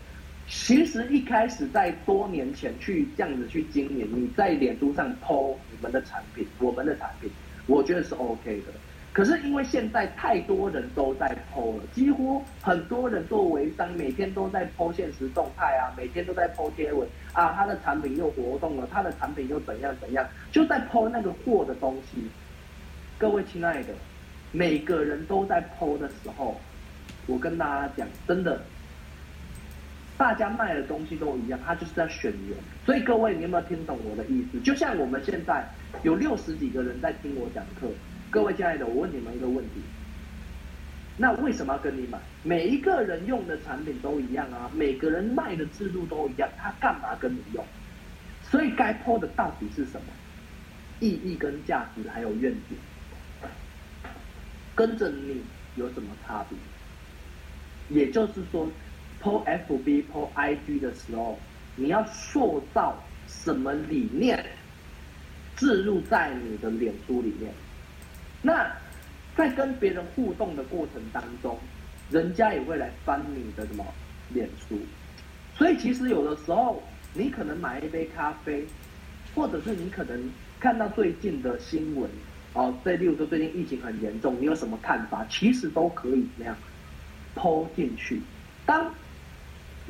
[0.50, 7.30] 其实一开始在多年前去这样子去经营，你在脸书上 po 你们的产品，我们的产品，
[7.68, 8.72] 我觉得是 OK 的。
[9.12, 22.28] 可是因为现在太多人都在 po 了，几乎很多人做微商，每天都在 po 现实动态啊，每天都在 po 贴文啊，他的产品又活动了，他的产品又怎样怎样，就在 po 那个货的东西。
[23.18, 23.94] 各位亲爱的，
[24.50, 26.60] 每个人都在 po 的时候，
[27.26, 28.60] 我跟大家讲，真的。
[30.20, 32.54] 大家卖的东西都一样，他就是在选人。
[32.84, 34.60] 所以各位，你有没有听懂我的意思？
[34.60, 35.66] 就像我们现在
[36.02, 37.88] 有六十几个人在听我讲课。
[38.28, 39.80] 各位亲爱的，我问你们一个问题：
[41.16, 42.18] 那为什么要跟你买？
[42.42, 47.64] 每一个人用的产品都一样啊，每个人卖的制度都一样，他干嘛跟你用？
[48.42, 50.06] 所以该 po 的到底是什么？
[51.00, 52.76] 意义跟价值还有愿景，
[54.74, 55.40] 跟着你
[55.76, 56.58] 有什么差别？
[57.88, 58.68] 也就是说
[59.22, 61.38] ，po FB、po IG 的时候，
[61.76, 64.44] 你要塑造什么理念，
[65.56, 67.52] 置入在你的脸书里面。
[68.42, 68.70] 那
[69.36, 71.58] 在跟别人互动的过程当中，
[72.10, 73.84] 人家也会来翻你的什么
[74.30, 74.78] 脸书。
[75.56, 78.66] 所以其实有的时候，你可能买一杯咖啡，
[79.34, 82.10] 或者是你可能看到最近的新闻。
[82.52, 85.24] 哦，对，例如说最近疫情很严重，你有什么看法？
[85.30, 86.56] 其实都可以那样
[87.34, 88.20] 抛进去。
[88.66, 88.92] 当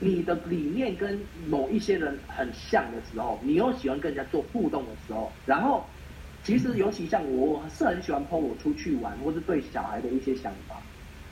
[0.01, 5.85] 你的理念跟某一些人很像的时候，你又喜欢跟人家做互动的时候，然后
[6.43, 10.77] 其实尤其像我，是很喜欢抛我出去玩，或是对小孩的一些想法。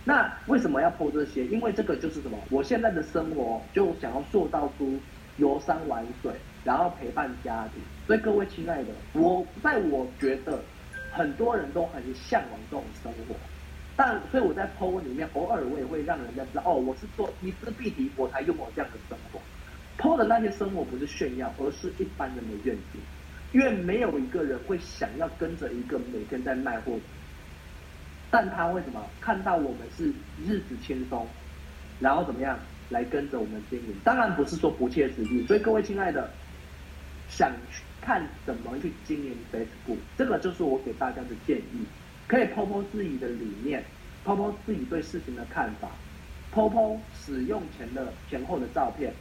[0.05, 1.45] 那为什么要抛这些？
[1.47, 2.39] 因为这个就是什么？
[2.51, 4.99] 我现在的生活就想要塑造出
[5.39, 6.33] 游山玩水，
[6.65, 7.83] 然后陪伴家庭。
[8.07, 10.61] 所以各位亲爱的，我在我觉得。
[11.11, 13.35] 很多人都很向往这种生活，
[13.99, 19.41] 但所以我在 PO 里面偶尔我也会让人家知道，哦，我是做伊丝碧媞，我才拥有这样的生活。
[19.99, 23.01] PO 的那些生活不是炫耀，而是一般人的愿景，
[23.53, 26.97] 因为没有一个人会想要跟着一个每天在卖货，
[28.31, 30.13] 但他为什么看到我们是
[30.47, 31.27] 日子轻松，
[31.99, 32.57] 然后怎么样
[32.91, 33.95] 来跟着我们经营？
[34.05, 36.31] 当然不是说不切实际，所以各位亲爱的，
[37.29, 37.83] 想去。
[38.01, 41.85] 看怎么去经营 Facebook，这个就是我给大家的建议。
[42.29, 43.83] 可以 po po 自己的理念
[44.25, 45.89] ，po po 自己对事情的看法
[46.55, 49.13] ，po po 使用前的前后的照片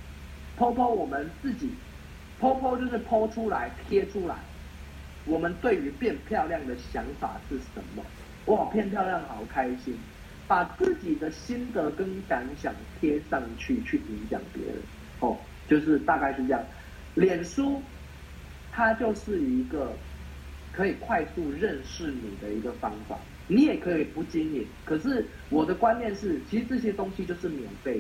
[0.59, 1.69] ，po po 我们自己
[2.41, 4.35] ，po po 就是 po 出来贴出来，
[5.25, 8.03] 我们对于变漂亮的想法是什么？
[8.53, 9.97] 哇，变漂亮好开心！
[10.45, 14.75] 把自己的心得跟感想贴上去，去影响别人。
[15.21, 15.37] 哦，
[15.69, 16.61] 就是大概是这样。
[17.15, 17.81] 脸书。
[18.69, 19.91] 它就是一个
[20.77, 24.63] 可以快速认识你的一个方法，你也可以不经营。
[24.85, 27.99] 可是我的观念是，其实这些东西就是免费，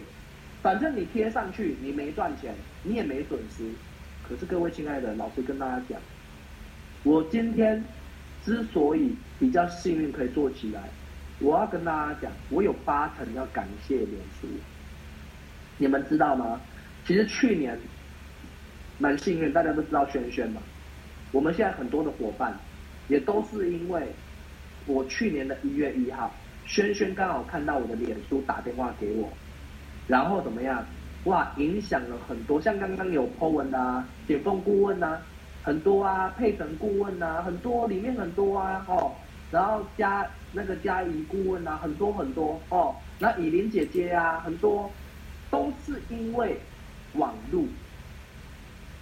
[0.61, 3.63] 反正你贴上去，你没赚钱，你也没损失。
[4.29, 5.99] 可是各位亲爱的，老师跟大家讲，
[7.01, 7.83] 我今天
[8.45, 10.83] 之所以比较幸运可以做起来，
[11.39, 14.47] 我要跟大家讲，我有八成要感谢脸书。
[15.79, 16.61] 你们知道吗？
[17.07, 17.75] 其实去年。
[18.99, 20.59] 蛮幸运，大家都知道轩轩嘛。
[21.31, 22.57] 我们现在很多的伙伴，
[23.07, 24.07] 也都是因为
[24.85, 26.31] 我去年的一月一号，
[26.65, 29.29] 轩轩刚好看到我的脸书打电话给我，
[30.07, 30.85] 然后怎么样？
[31.23, 35.21] 哇，影响了很多，像刚刚有 Po 文啊，解封顾问啊，
[35.63, 39.11] 很多啊，配成顾问啊，很多里面很多啊，哦，
[39.51, 44.89] 然后加那个嘉怡顾问啊，很多很多哦，那以琳姐姐啊，很多
[45.49, 46.57] 都是因为
[47.13, 47.67] 网路。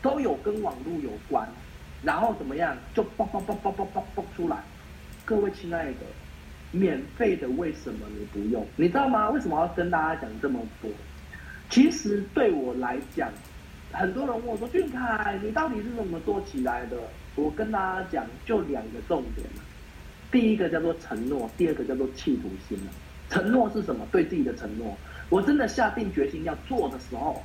[0.02, 1.50] 都有跟网络有关，
[2.06, 4.58] 然后怎么样就爆爆爆爆爆爆爆出来。
[5.26, 6.02] 各位亲爱的，
[6.72, 8.64] 免费的为什么你不用？
[8.76, 9.30] 你知道吗？
[9.32, 10.92] 为什么要跟大家讲这么多？
[11.70, 13.32] 其实对我来讲，
[13.92, 16.96] 很多人问我说：“俊凯，你到底是怎么做起来的？”
[17.36, 19.48] 我跟大家讲，就两个重点。
[20.32, 22.78] 第一个叫做承诺，第二个叫做企图心。
[23.30, 24.06] 承诺是什么？
[24.12, 24.96] 对自己的承诺。
[25.30, 27.42] 我真的下定决心要做的时候。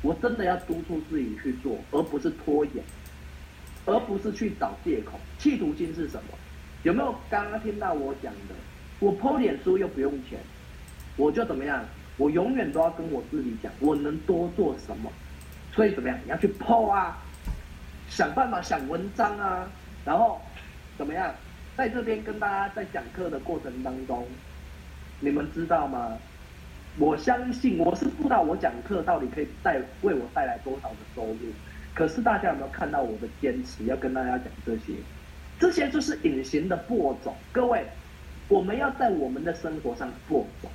[0.00, 2.84] 我真的要督促自己去做，而不是拖延，
[3.88, 5.18] 而不是去找借口。
[5.38, 6.38] 企图心是什么？
[6.84, 8.54] 有没有刚刚听到我讲的？
[9.00, 10.38] 我 po 脸书又不用钱，
[11.16, 11.84] 我就怎么样？
[12.16, 15.10] 我永远都要跟我自己讲，我能多做什么？
[15.72, 16.18] 所以怎么样？
[16.24, 17.16] 你要去 po 啊，
[18.08, 19.68] 想办法想文章啊，
[20.04, 20.40] 然后
[20.96, 21.34] 怎么样？
[21.76, 24.26] 在这边跟大家在讲课的过程当中，
[25.20, 26.18] 你们知道吗？
[26.98, 31.38] 我相信我是不知道我讲课到底可以带为我带来多少的收入，
[31.98, 33.84] 可是大家有没有看到我的坚持？
[33.86, 34.92] 要跟大家讲这些，
[35.58, 37.34] 这些就是隐形的播种。
[37.50, 37.84] 各位，
[38.46, 40.70] 我们要在我们的生活上播种。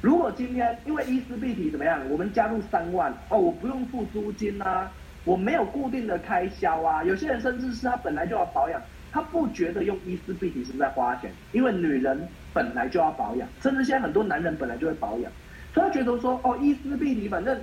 [0.00, 4.90] 如果今天因为伊丝碧体怎么样，我们加入三万哦，我不用付租金啊，
[5.26, 7.04] 我没有固定的开销啊。
[7.04, 8.80] 有些人甚至是他本来就要保养，
[9.12, 15.30] 他不觉得用伊丝碧体是在花钱，因为女人本来就要保养，甚至现在很多男人本来就会保养。
[15.74, 17.60] 所以他觉得说，哦，伊丝碧体，反正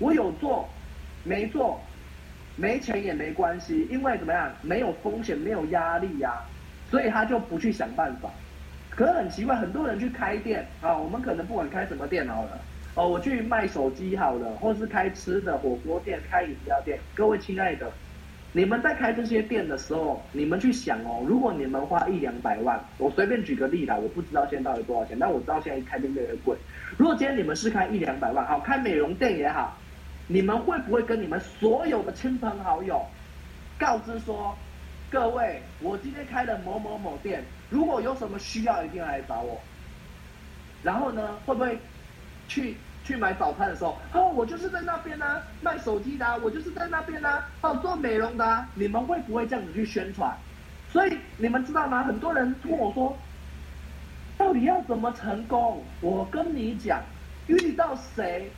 [0.00, 0.68] 我有做，
[1.22, 1.80] 没做，
[2.60, 6.34] 没钱也没关系，因为怎么样，没有风险，没有压力呀、
[6.90, 8.28] 所以他就不去想办法。
[8.90, 12.58] 可是很奇怪，很多人去开店啊，我们可能不管开什么店好了，
[12.96, 17.90] 哦，我去卖手机好了，或是开吃的火锅店、开饮料店，各位亲爱的。
[18.52, 26.56] 你们在开这些店的时候，你们去想哦，如果你们花一两百万，我随便举个例啦，我不知道现在到底多少钱，但我知道现在开店越来越贵。
[26.98, 29.78] 如果今天你们是开一两百万，好，开美容店也好，
[30.32, 33.04] 你们会不会跟你们所有的亲朋好友
[33.76, 34.56] 告知说，
[35.10, 39.60] 各位，我今天开了某某某店，如果有什么需要，一定要来找我。
[40.84, 41.76] 然后呢，会不会
[42.46, 50.32] 去去买早餐的时候，哦，我就是在那边啊，卖手机的、我就是在那边啊，哦，做美容的、你们会不会这样子去宣传？
[50.92, 52.04] 所以你们知道吗？
[52.04, 53.18] 很多人跟我说，
[54.38, 55.82] 到底要怎么成功？
[56.00, 57.02] 我跟你讲，
[57.48, 58.48] 遇到谁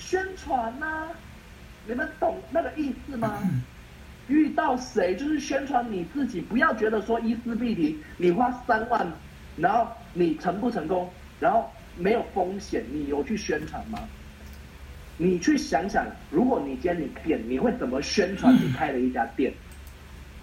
[0.00, 1.08] 宣传呐、啊？
[1.86, 3.38] 你们懂那个意思吗？
[4.28, 9.06] 遇到谁就是宣传你自己，不要觉得说伊丝碧媞，你花三万，
[9.56, 13.98] 然后你成不成功，然后没有风险，你有去宣传吗？
[15.16, 19.52] 你去想想，如果你今天你店，你会怎么宣传你开了一家店？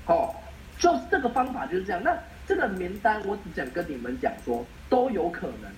[0.05, 0.36] 哦，
[0.78, 2.01] 就是这个方法就是这样。
[2.03, 5.72] 那这个名单，我只想跟你们讲说，都有可能，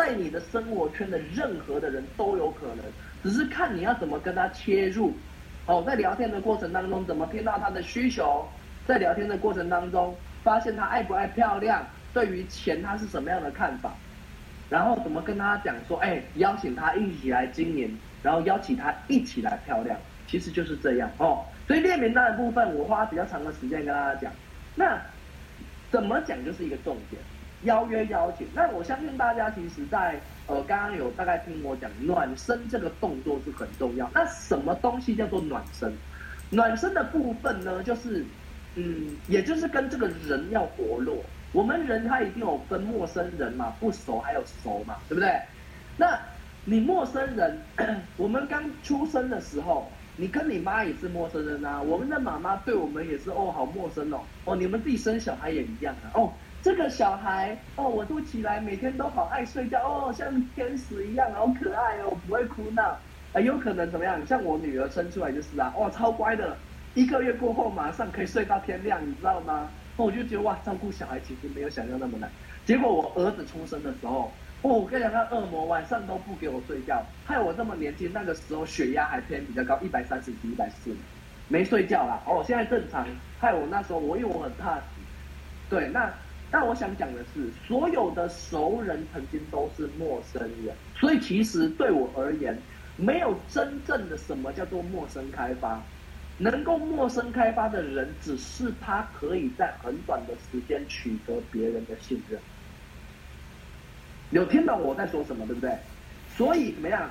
[0.00, 2.78] 在你的生活圈的任何的人都有可能，
[3.22, 5.12] 只是看你要怎么跟他切入。
[5.66, 8.48] 哦，在聊天的过程当中，怎么听到他的需求？
[8.86, 11.86] 在聊天的过程当中，发现他爱不爱漂亮？
[12.14, 13.92] 对于钱，他是什么样的看法？
[14.70, 21.44] 然后怎么跟他讲说，哎，邀请他一起来经营，然后邀请他一起来漂亮，其实就是这样哦。
[21.66, 24.32] 所以列名单的部分，我花比较长的时间跟大家讲。
[24.74, 24.98] 那
[25.90, 27.20] 怎么讲就是一个重点。
[27.64, 34.10] 邀约邀请，那我相信大家其实在呃刚刚有大概听我讲暖身这个动作是很重要。
[34.14, 35.92] 那什么东西叫做暖身？
[36.50, 38.24] 暖身的部分呢，就是
[38.74, 41.22] 嗯，也就是跟这个人要活络。
[41.52, 45.38] 我们人他一定有分陌生人嘛，不熟还有熟嘛，对不对？
[45.96, 46.18] 那
[46.64, 47.58] 你陌生人，
[48.16, 51.82] 我们刚出生的时候，你跟你妈也是陌生人啊。
[51.82, 54.20] 我们的妈妈对我们也是哦，好陌生哦。
[54.44, 56.10] 哦，你们自己生小孩也一样啊。
[56.14, 56.32] 哦。
[56.62, 62.82] 这个小孩哦，我都起来每天都好爱睡觉哦，像天使一样，好可爱哦，不会哭闹。
[63.32, 64.24] 啊，有可能怎么样？
[64.26, 66.58] 像我女儿生出来就是啊， 哇，超乖的，
[66.92, 69.72] 一个月过后马上可以睡到天亮，你知道吗？
[69.96, 72.30] 哦，我就觉得哇，照顾小孩其实没有想象那么难。
[72.66, 80.94] 结果我儿子出生的时候，哦，我跟你讲，他恶魔晚上都不给我睡觉，害我这么年轻，那个时候血压还偏比较高，一百三十几、一百四，
[81.46, 82.22] 没睡觉啦。
[82.26, 83.06] 哦，现在正常，
[83.38, 85.00] 害我那时候我因为我很怕死，
[85.70, 86.12] 对，那。
[86.50, 92.58] 但我想讲的是，所有的熟人曾经都是陌生人，所以其实对我而言，
[92.96, 95.80] 没有真正的什么叫做陌生开发。
[96.38, 102.40] 能够陌生开发的人，只是他可以在很短的时间取得别人的信任。
[104.30, 105.76] 有听懂我在说什么，对不对？
[106.34, 107.10] 所以怎么样？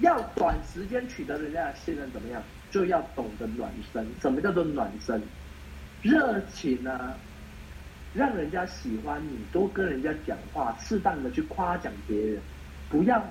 [0.00, 2.42] 要短时间取得人家的信任，怎么样？
[2.70, 4.06] 就要懂得暖身。
[4.20, 5.22] 什么叫做暖身？
[6.02, 7.14] 热情啊！
[8.16, 12.40] 让人家喜欢你，多跟人家讲话，适当的去夸奖别人，
[12.88, 13.22] 不要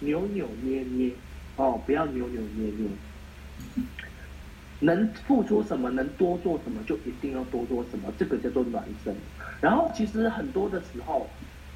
[0.00, 1.12] 扭扭捏捏
[1.56, 2.88] 哦，不要扭扭捏捏。
[4.80, 9.14] 能付出什么，能多做什么，就一定要多做什么，这个叫做暖身。
[9.60, 11.28] 然后，其实很多的时候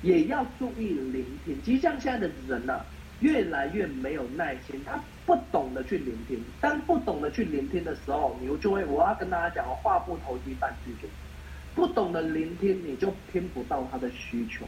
[0.03, 1.57] 也要注意聆听。
[1.65, 2.81] 其实像现在的人呢、
[3.21, 6.43] 越来越没有耐心，他不懂得去聆听。
[6.61, 11.09] 当不懂得去聆听的时候，你就会，我要跟大家讲，话不投机半句多。
[11.79, 14.67] 不懂得聆听，你就听不到他的需求。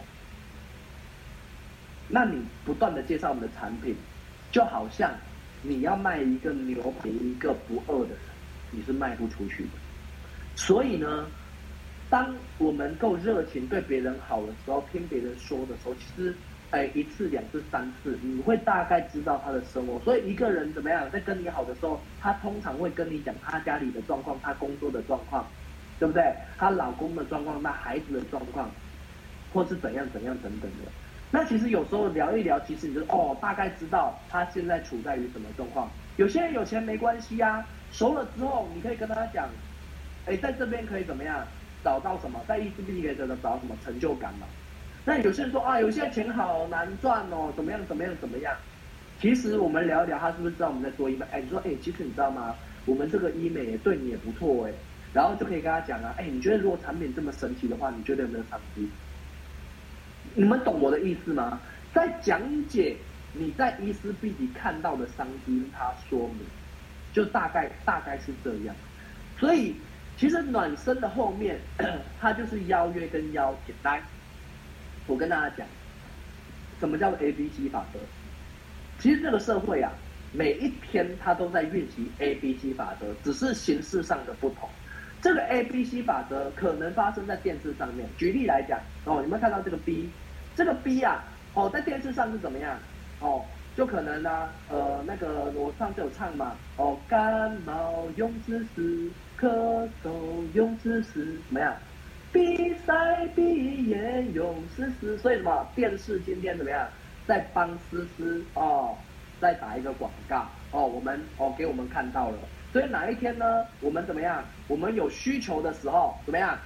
[2.06, 3.96] 那你不断的介绍我们的产品，
[4.52, 5.10] 就好像
[5.60, 8.18] 你要卖一个牛给一个不饿的人，
[8.70, 9.70] 你是卖不出去的。
[10.54, 11.26] 所以呢，
[12.08, 16.32] 当我们够热情对别人好的时候，听别人说的时候，其实
[16.70, 19.98] 哎一次两次三次，你会大概知道他的生活。
[20.04, 25.44] 所以一个人怎么样，在跟你好的时候，他通常会跟你讲他家里的状况，他工作的状况。
[26.00, 26.34] 对不对？
[26.58, 28.68] 她老公的状况，那孩子的状况，
[29.52, 30.90] 或是怎样怎样等等的。
[31.30, 35.88] 那其实有时候聊一聊，其实你就哦，大概知道他现在处在于什么状况。
[36.16, 39.48] 有些人有钱没关系啊，熟了之后你可以跟他讲，
[40.26, 41.46] 哎，在这边可以怎么样
[41.84, 44.46] 找到什么，在伊丝碧媞可以找到什么成就感嘛？
[45.04, 48.54] 那有些人说啊，有些钱好难赚哦，怎么样怎么样怎么样？
[49.20, 51.26] 其实我们聊一聊，他是不是知道我们在做医美？
[51.30, 52.54] 哎，你说哎，其实你知道吗？
[52.86, 54.72] 我们这个医美对你也不错哎。
[55.12, 58.88] 然后就可以跟他讲啊，哎，你觉得如果产品这么神奇的话，你觉得有没有商机？
[60.34, 61.60] 你们懂我的意思吗？
[61.92, 62.96] 在讲解
[63.32, 66.46] 你在伊丝碧媞看到的商机，他说明，
[67.12, 68.74] 就大概大概是这样。
[69.38, 69.74] 所以
[70.16, 71.58] 其实暖身的后面，
[72.20, 73.74] 它就是邀约跟邀请。
[73.82, 74.00] 来，
[75.08, 75.66] 我跟大家讲，
[76.78, 77.98] 什么叫做 A B C 法则？
[79.00, 79.90] 其实这个社会啊，
[80.32, 84.68] 每一天它都在运行 A B C 法则，只是形式上的不同。
[85.22, 88.08] 这个 A B C 法则可能发生在电视上面。
[88.16, 90.08] 举例来讲，哦，你们看到这个 B，
[90.56, 91.22] 这个 B 啊，
[91.54, 92.76] 哦，在电视上是怎么样？
[93.20, 93.44] 哦，
[93.76, 100.10] 就可能呢、呃，那个我上次有唱嘛，哦，感冒用知识，咳嗽
[100.54, 101.74] 用知识，怎么样？
[102.32, 106.88] 比赛闭眼用丝丝，所以什么电视今天怎么样，
[107.26, 108.96] 在帮思思哦，
[109.40, 112.38] 在打一个广告哦，我们哦给我们看到了，
[112.72, 113.44] 所以哪一天呢，
[113.80, 116.58] 我们怎么样，我们有需求的时候怎么样，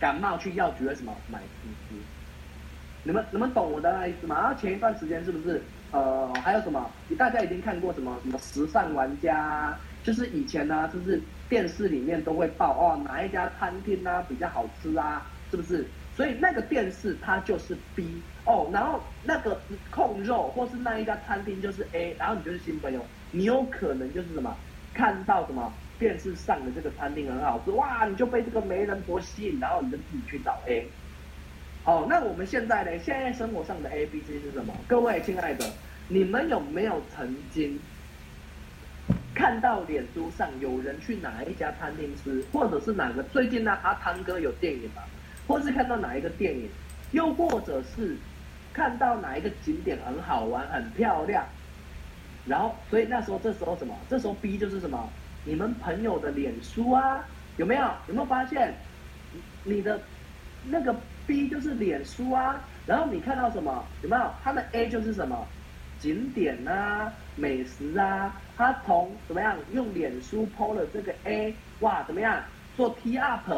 [0.00, 1.94] 感冒去药局为什么买丝丝？
[3.04, 4.40] 你们你们懂我的意思吗？
[4.40, 6.90] 然后前一段时间是不是呃还有什么？
[7.18, 9.78] 大家已经看过什么什么时尚玩家？
[10.02, 15.88] 就是以前呢，就是电视里面都会报哦，哪一家餐厅啊比较好吃啊，是不是？
[16.14, 24.56] 所以那个电视它就是 B 哦，然后那个控肉或是那一家餐厅就是 A，然后你就是新朋友，你有可能就是什么
[24.94, 30.86] 看到什么电视上的这个餐厅很好吃，哇，你就被这个媒人婆吸引，然后你就自己去找 A。
[31.84, 32.98] 好，那我们现在呢？
[32.98, 34.74] 现在生活上的 A、B、C 是什么？
[34.86, 35.64] 各位亲爱的，
[36.08, 37.78] 你们有没有曾经？
[39.34, 43.76] 看到脸书上有人去哪一家餐厅吃，或者是哪个最近呢？
[43.82, 45.02] 阿汤哥有电影嘛？
[45.48, 46.68] 或是看到哪一个电影，
[47.10, 48.16] 又或者是
[48.72, 51.44] 看到哪一个景点很好玩、很漂亮，
[52.46, 53.94] 然后所以那时候这时候什么？
[54.08, 55.08] 这时候 B 就是什么？
[55.44, 57.24] 你们朋友的脸书啊，
[57.56, 57.82] 有没有？
[58.08, 58.74] 有没有发现
[59.64, 60.00] 你的
[60.64, 60.94] 那个
[61.26, 62.60] B 就是脸书啊？
[62.86, 63.84] 然后你看到什么？
[64.02, 64.30] 有没有？
[64.42, 65.46] 它的 A 就是什么？
[66.00, 68.34] 景点啊，美食啊。
[68.56, 72.42] 他从怎么样用脸书 PO 了这个 A，哇，怎么样
[72.76, 73.50] 做 T up，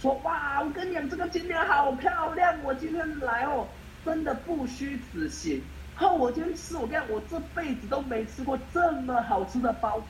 [0.00, 3.66] 说哇，我跟你讲这个景点好漂亮，我今天来哦，
[4.04, 5.62] 真的不虚此行。
[6.02, 10.06] 然后我今天吃，我跟你讲，我这辈子都没吃过这么好吃的包子，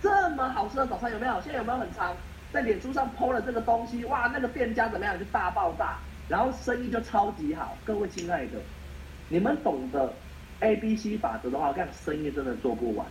[0.00, 1.38] 这么好吃的早餐有没有？
[1.42, 2.16] 现在有没有很常
[2.50, 4.06] 在脸书上 PO 了这个东西？
[4.06, 5.98] 哇，那个店家怎么样就大爆炸，
[6.30, 7.76] 然后生意就超级好。
[7.84, 8.52] 各位亲爱的，
[9.28, 10.10] 你们懂得
[10.60, 13.06] A B C 法则的话，我看生意真的做不完。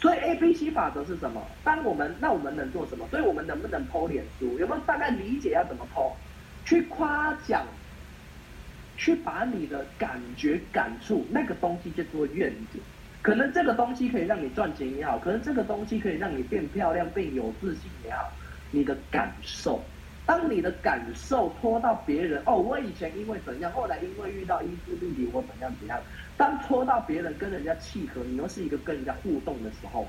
[0.00, 1.42] 所以 A B C 法则是什么？
[1.62, 3.06] 当我们那我们能做什么？
[3.10, 4.58] 所以我们能不能 po 脸书？
[4.58, 6.12] 有没有大概理解要怎么 po？
[6.64, 7.62] 去夸奖，
[8.96, 12.80] 去把你的感觉感触那个东西叫做愿景。
[13.22, 18.30] 可能这个东西可以让你赚钱也好，可能这个东西可以让你变漂亮、变有自信也好。
[18.70, 19.80] 你的感受，
[20.24, 26.00] 当你的感受拖到别人哦，我以前因为怎样，后来因为遇到意志力，我怎样怎样。
[26.36, 30.06] 当拖到别人跟人家契合，你又是一个跟人家互动的时候，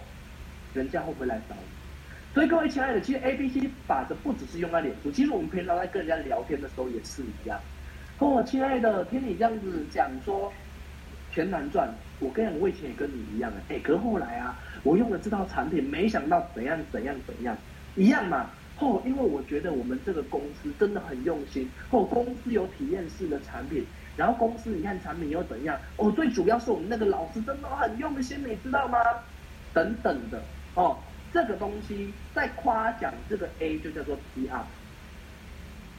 [0.73, 2.33] 人家会不会来找你？
[2.33, 7.59] 所以各位亲爱的，其实 A B C 法则不只是用在脸书，其实我们平常在跟人家聊天的时候也是一样。
[8.19, 10.51] 哦亲爱的，听你这样子讲说
[11.31, 11.87] 钱难赚，
[12.19, 17.55] 我跟你，我以前也跟你一样哎、欸，可后来啊，我用了这套产品，没想到怎样怎样怎样，
[17.95, 18.49] 一样嘛。
[18.79, 23.85] 哦因为我觉得我们这个公司真的很用心，哦公司有体验式的产品。
[24.15, 25.79] 然后公司你看产品又怎样？
[25.97, 28.97] 哦，最主要是我们那个老师真的很用心，你知道吗？
[29.73, 30.41] 等等的
[30.73, 30.97] 哦，
[31.31, 34.65] 这个东西在夸奖这个 A 就叫做 T up。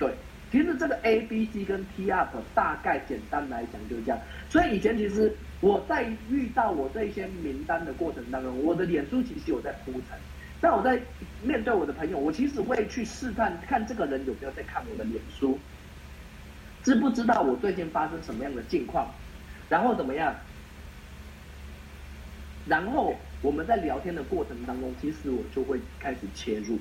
[0.00, 0.14] 对，
[0.50, 4.18] 其实这个 A B C 跟 T up 大概简单来讲就是这样。
[4.48, 10.18] 所以以前其实我在遇到我这些名单的过程当中，我的脸书其实有在铺陈。
[10.60, 11.00] 但我在
[11.42, 15.58] 面对我的朋友，我其实会去试探看这个人有没有在看我的脸书。
[16.82, 19.08] 知不知道我最近发生什么样的境况？
[19.68, 20.34] 然后怎么样？
[22.66, 26.78] 然后我们在聊天的过程当中，其实我就会开始切入。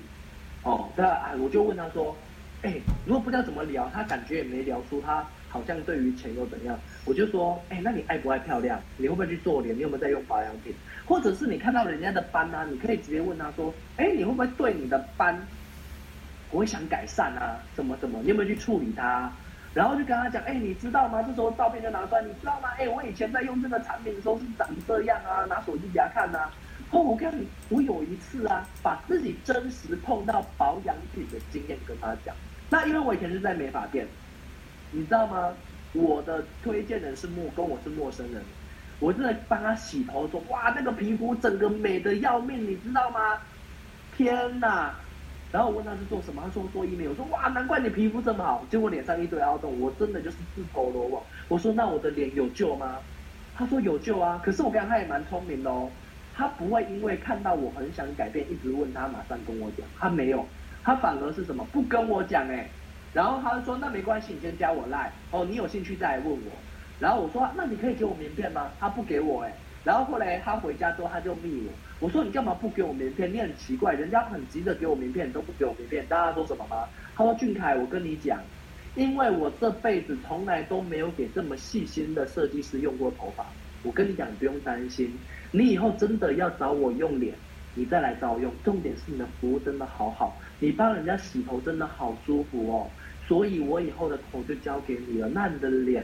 [0.64, 2.18] 哦，那，我就问他说
[2.64, 2.74] ：“哎，
[3.06, 8.80] 如果不知道怎么聊，他感觉也没聊出他好像对于钱又怎样。”我就说：“哎，那你爱不爱漂亮？
[8.98, 9.76] 你会不会去做脸？
[9.76, 10.74] 你有没有在用保养品？
[11.06, 15.40] 或者是你看到人家的斑啊，你可以直接问他说：‘哎，你会不会对你的斑，
[16.50, 17.60] 我会想改善啊？
[17.76, 18.20] 怎么怎么？
[18.24, 19.32] 你有没有去处理它？’”
[19.74, 21.22] 然后就跟他讲，哎，你知道吗？
[21.22, 22.70] 这时候照片就拿出来，你知道吗？
[22.80, 26.52] 哎，我以前在用这个产品的时候是长这样啊，拿手机给他看呐、啊。
[26.90, 32.34] 哦，我跟你，我有一次啊，把自己真实碰到保养品的经验跟他讲。
[32.70, 34.08] 那因为我以前是在美发店，
[34.92, 35.54] 你知道吗？
[35.94, 38.42] 我的推荐人是陌，跟我是陌生人，
[39.00, 43.40] 我正在帮他洗头，说哇，那个皮肤整个美的要命，你知道吗？
[44.16, 44.94] 天哪！
[45.50, 47.08] 然后我问他是做什么，他说做医美。
[47.08, 48.66] 我说哇，难怪你皮肤这么好。
[48.70, 51.24] 结果脸上一堆凹洞，我真的就是自投罗网。
[51.48, 52.98] 我说那我的脸有救吗？
[53.56, 54.42] 他说有救啊。
[54.44, 55.90] 可是我刚刚他也蛮聪明的哦，
[56.34, 59.88] 他不会因为看到我很想改变，一直问他，马上跟我讲。
[59.98, 60.46] 他没有，
[60.88, 62.66] 他反而是什么不跟我讲哎。
[63.14, 66.52] 然后他就说那没关系，你先加我赖哦，你有兴趣再来问我。
[66.98, 68.72] 然后我说那你可以给我名片吗？
[68.80, 69.54] 他不给我哎。
[69.84, 71.74] 然后后来他回家之后他就密我。
[72.00, 73.34] 我说你干嘛不给我名片？
[73.34, 76.06] 你很奇怪，人家很急着给我名片，你都不给我名片。
[76.08, 76.86] 大家说什么吗？
[77.18, 78.40] 他说俊凯，我跟你讲，
[78.96, 83.46] 因为我这辈子从来都没有给这么细心的设计师用过头发。
[83.84, 85.14] 我跟你讲，你不用担心，
[85.52, 87.36] 你以后真的要找我用脸，
[87.78, 88.52] 你再来找我用。
[88.64, 92.90] 重点是你的服务真的好好，你帮人家洗头真的好舒服哦。
[93.28, 95.30] 所以我以后的头就交给你了。
[95.30, 96.04] 那你的脸，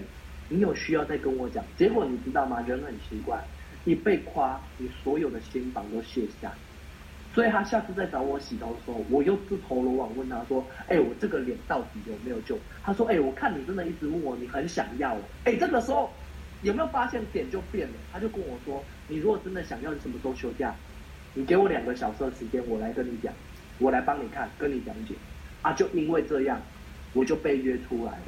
[0.49, 1.63] 你有需要再跟我讲。
[1.75, 2.63] 结果你知道吗？
[2.67, 3.43] 人很奇怪，
[3.83, 6.51] 你被夸，你所有的心防都卸下。
[7.33, 15.17] 所以他下次再找我洗头的时候，我又自投罗网问他说：“哎，我这个脸到底有没有救？”他说：“哎，我看你真的一直问我，你很想要。
[15.45, 16.11] 哎，这个时候
[16.61, 17.93] 有没有发现点就变了？
[18.11, 20.75] 他就跟我说：‘你如果真的想要，你什么时候休假？
[21.33, 23.33] 你给我两个小时的时间，我来跟你讲，
[23.79, 25.15] 我来帮你看，跟你讲解。’
[25.61, 26.61] 啊，就因为这样。”
[27.15, 28.25] 我就被约出来了，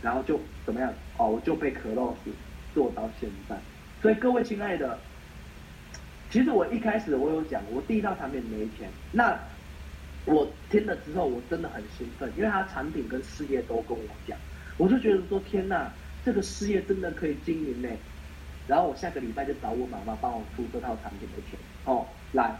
[0.00, 0.94] 然后就怎么样？
[1.16, 2.14] 哦，我就被 close
[2.72, 3.58] 做到现在。
[4.00, 4.96] 所以各位亲爱的，
[6.30, 8.88] 其实我一开始我有讲，我第一套产品没钱。
[9.10, 9.36] 那
[10.26, 14.38] 我听了之后，我真的很兴奋，因为他产品跟事业都跟我讲，
[14.76, 15.90] 我就觉得说天哪，
[16.24, 17.88] 这个事业真的可以经营呢。
[18.68, 21.58] 然后我下个礼拜就找我妈妈帮我出这套产品的钱。
[21.84, 22.54] 哦，来，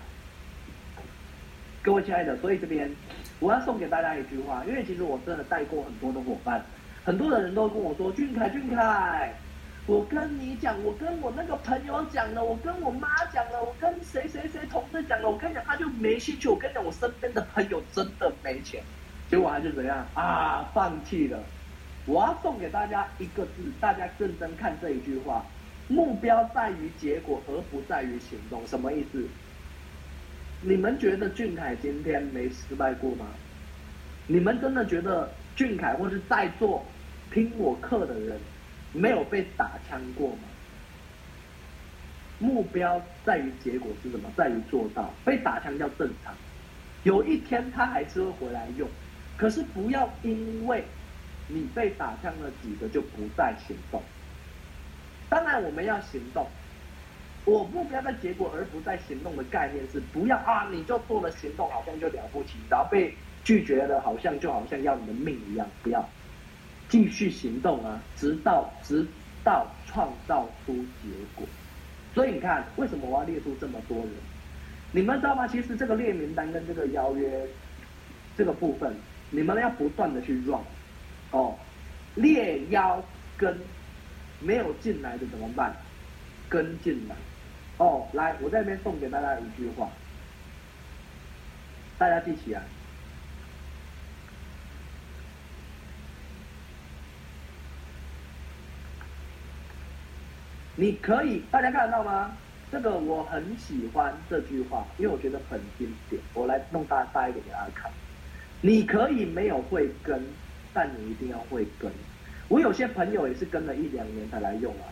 [1.83, 2.91] 各位亲爱的，所以这边。
[3.39, 6.63] 我要送给大家一句话，因为其实我真的带过很多的伙伴，
[7.03, 9.33] 很多的人都跟我说：“俊凯，俊凯，
[9.87, 16.51] 我跟你讲，我跟我那个朋友讲了，我跟我妈讲了，我跟谁谁谁同事讲了，我跟你讲，他就没兴趣。
[16.51, 18.83] 我跟你讲，我身边的朋友真的没钱，
[19.31, 20.69] 结果还是怎样啊？
[20.75, 21.39] 放弃了。
[22.05, 25.43] 我要送给大家一个字，大家认真看这一句话：
[25.89, 28.61] 目标在于结果，而不在于行动。
[28.67, 29.27] 什么意思？
[30.63, 33.27] 你们觉得俊凯今天没失败过吗？
[34.27, 36.85] 你们真的觉得俊凯或是在座
[37.33, 38.39] 听我课的人
[38.93, 40.43] 没有被打枪过吗？
[42.39, 44.31] 目标在于结果是什么？
[44.37, 45.11] 在于做到。
[45.25, 46.35] 被打枪叫正常，
[47.05, 48.87] 有一天他还是会回来用。
[49.39, 50.85] 可是不要因为
[51.49, 54.03] 你被打枪了几个就不再行动。
[55.31, 56.47] 当然我们要行动。
[57.45, 66.07] 我目标的结果而不在行动的概念是，不要啊，你就做了行动，好像就了不起，然后被拒绝了，好像就好像要你的命一样，不要
[66.89, 69.07] 继续行动啊，直到直
[69.43, 71.47] 到创造出结果。
[72.15, 74.11] 所以你看，为什么我要列出这么多人？
[74.93, 75.47] 你们知道吗？
[75.49, 77.47] 其实这个列名单跟这个邀约
[78.37, 78.95] 这个部分，
[79.31, 80.61] 你们要不断的去 run
[81.31, 81.57] 哦，
[82.17, 83.03] 列邀
[83.37, 83.59] 跟
[84.41, 85.75] 没有进来的怎么办？
[86.51, 87.17] 跟进来。
[87.79, 89.89] 哦，来，我在这边送给大家一句话，
[91.97, 92.61] 大家记起来。
[100.77, 102.37] 你可以，大家看得到吗？
[102.73, 106.23] 这个我很喜欢这句话，因为我觉得很经典。
[106.35, 107.91] 我来弄大大一点给大家看。
[108.61, 110.23] 你可以没有慧根，
[110.73, 111.91] 但你一定要慧根。
[112.49, 114.87] 我有些朋友也是跟了一两年才来用啊。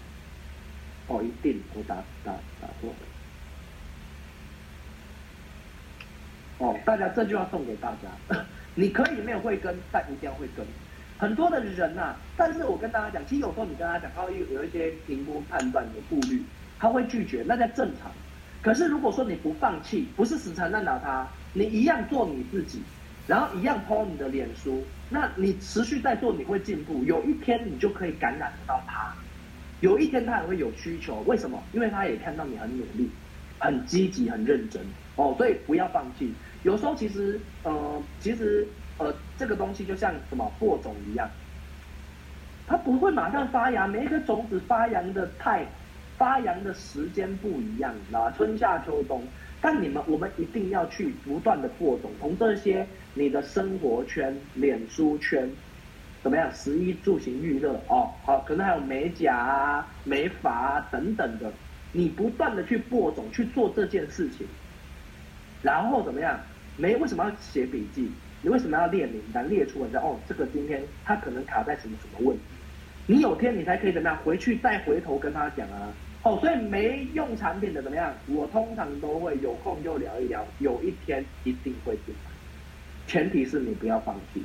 [1.08, 2.96] 哦，一定，我打打打错了。
[6.58, 8.38] 哦，大家这句话送给大家，
[8.74, 10.64] 你可以没有慧根，但一定要慧根。
[11.18, 16.42] 很多的人呐、啊，但是我跟大家讲，其实有时候你跟他讲，他会有有一些评估判断的顾虑，
[16.78, 18.10] 他会拒绝，那在正常。
[18.60, 22.82] 可是如果说你不放弃，不是死缠烂打他，你一样做你自己，
[23.26, 29.14] 然后一样 po 你的脸书，那你持续在做，你会进步，有一天你就可以感染到他。
[29.80, 31.62] 有一天他也会有需求，为什么？
[31.72, 33.08] 因为他也看到你很努力、
[33.58, 34.82] 很积极、很认真
[35.16, 36.32] 哦，所以不要放弃。
[36.64, 38.66] 有时候其实，呃，其实，
[38.98, 41.30] 呃，这个东西就像什么播种一样，
[42.66, 45.64] 它不会马上发芽，每一个种子发芽的太、
[46.16, 49.22] 发芽的时间不一样，啊，春夏秋冬。
[49.60, 55.48] 但你们，我们一定要去不断的播种，从这些你的生活圈、脸书圈。
[56.22, 56.50] 怎么样？
[56.52, 61.52] 食衣住行娱乐哦，好，可能还有美甲啊、美发啊等等的，
[61.92, 64.46] 你不断的去播种去做这件事情，
[65.62, 66.38] 然后怎么样？
[66.76, 68.10] 没为什么要写笔记？
[68.42, 69.48] 你为什么要列名单？
[69.48, 72.42] 列出来哦，这个今天他可能卡在什么什么问题？
[73.06, 74.18] 你有天你才可以怎么样？
[74.24, 75.92] 回去再回头跟他讲啊。
[76.24, 78.12] 哦，所以没用产品的怎么样？
[78.26, 82.30] 我通常都会有空就聊一聊，有一天一定会进来，
[83.06, 84.42] 前提是你不要放弃。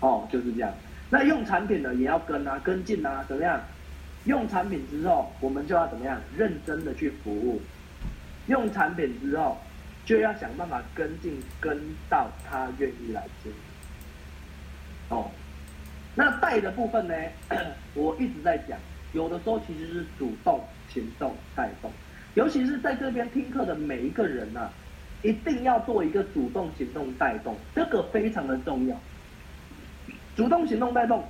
[0.00, 0.72] 哦，就是这样。
[1.10, 3.60] 那用产品的也要跟啊，跟进啊，怎么样？
[4.24, 6.20] 用产品之后，我们就要怎么样？
[6.36, 7.60] 认真的去服务。
[8.46, 9.56] 用产品之后，
[10.04, 11.78] 就要想办法跟进，跟
[12.10, 13.50] 到他愿意来接。
[15.08, 15.30] 哦，
[16.14, 17.14] 那带的部分呢？
[17.94, 18.78] 我一直在讲，
[19.12, 21.90] 有的时候其实是主动行动带动，
[22.34, 24.70] 尤其是在这边听课的每一个人啊，
[25.22, 29.00] 一定要做一个主动行动带动，这个非常的重要。
[30.38, 31.24] 主动行动带动，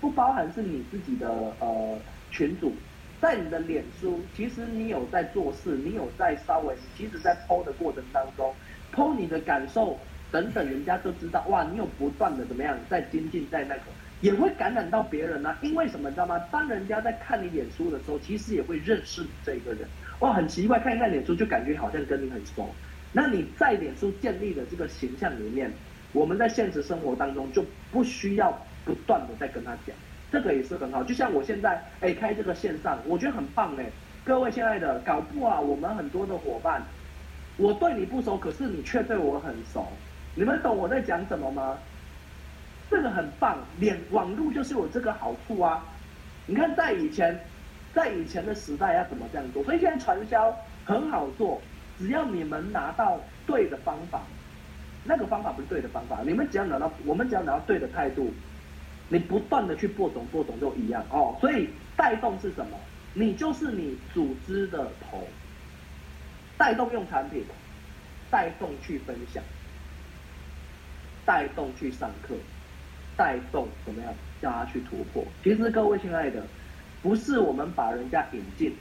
[0.00, 1.28] 不包含是你自己的
[1.60, 1.96] 呃
[2.32, 2.72] 群主，
[3.20, 8.52] 在你的脸书，其实你有在做事，你有在稍微，其实在剖的过程当中
[8.92, 9.96] 剖你的感受，
[10.32, 13.82] 等等，人家都知道哇，你有不断的怎么样在精进，在那个
[14.22, 16.36] 也会感染到别人呢、因为什么，你知道吗？
[16.50, 19.88] 当人家在看你脸书的时候，其实也会认识你这个人。
[20.18, 22.68] 哇，很奇怪，看一看脸书就感觉好像跟你很熟。
[23.12, 25.72] 那你在脸书建立的这个形象里面，
[26.12, 29.94] 我们在现实生活当中就不需要不断的在跟他讲，
[30.32, 31.02] 这个也是很好。
[31.02, 33.86] 就像我现在哎开这个线上，我觉得很棒哎。
[34.24, 36.82] 各位亲爱的，搞不好我们很多的伙伴，
[37.56, 39.86] 我对你不熟，可是你却对我很熟。
[40.34, 41.78] 你们懂我在讲什么吗？
[42.90, 45.84] 这个很棒，连网络就是有这个好处啊。
[46.46, 47.38] 你看在以前，
[47.94, 49.62] 在以前的时代要怎么这样做？
[49.64, 50.54] 所以现在传销
[50.84, 51.60] 很好做。
[51.98, 54.22] 只要你们拿到对的方法，
[55.04, 58.32] 那个方法不是对的方法，你们只要拿到，我们只要拿到对的态度，
[59.08, 61.36] 你不断的去播种播种就一样哦。
[61.40, 62.78] 所以带动是什么？
[63.14, 65.26] 你就是你组织的头，
[66.56, 67.42] 带动用产品，
[68.30, 69.42] 带动去分享，
[71.24, 72.34] 带动去上课，
[73.16, 75.24] 带动怎么样叫他去突破？
[75.42, 76.42] 其实各位亲爱的，
[77.02, 78.74] 不是我们把人家引进，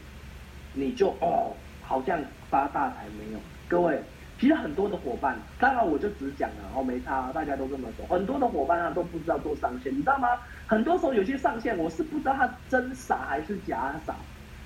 [0.74, 1.56] 你就哦。
[1.90, 3.98] 好像发大财没有，各位，
[4.40, 8.06] 其实很多的伙伴，当然我就只讲了，哦，没差，大家都这么说。
[8.06, 10.28] 很多的伙伴啊都不知道做上线，你知道吗？
[10.68, 14.16] 很多时候有些上线，我是不知道他真傻还是假傻，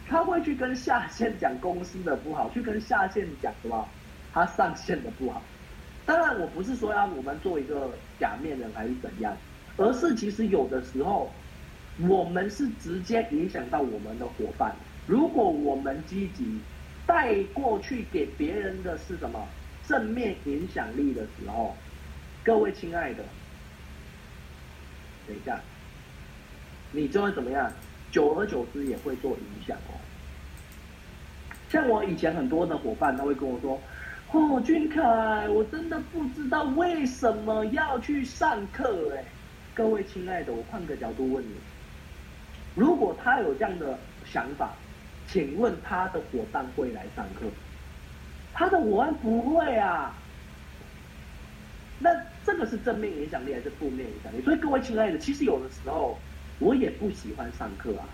[0.09, 3.87] 他会去跟下线讲公司的不好，去跟下线讲什么
[4.33, 5.41] 他上线的不好。
[6.05, 9.33] 当然我不是说要我们做一个假面人还是怎样，
[9.77, 11.31] 而是其实有的时候，
[12.09, 14.75] 我们是直接影响到我们的伙伴。
[15.07, 16.59] 如果我们积极。
[17.07, 19.45] 带过去给别人的是什么
[19.87, 21.75] 正面影响力的时候，
[22.43, 23.23] 各位亲爱的，
[25.27, 25.59] 等一下，
[26.91, 27.71] 你就会怎么样？
[28.11, 29.95] 久而久之也会做影响哦。
[31.69, 33.81] 像我以前很多的伙伴，他会跟我说
[34.31, 39.23] ：“哦，俊凯，我真的不知道为什么要去上课。”哎，
[39.73, 41.53] 各位亲爱的，我换个角度问你，
[42.75, 44.73] 如果他有这样的想法。
[45.27, 47.45] 请问他的伙伴会来上课？
[48.61, 50.15] 他的伙伴不会啊。
[51.97, 52.09] 那
[52.45, 54.41] 这个是正面影响力还是负面影响力？
[54.43, 56.17] 所以各位亲爱的，其实有的时候
[56.59, 58.05] 我也不喜欢上课啊。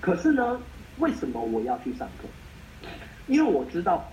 [0.00, 0.60] 可是呢，
[0.98, 2.88] 为什么我要去上课？
[3.28, 4.04] 因为我知道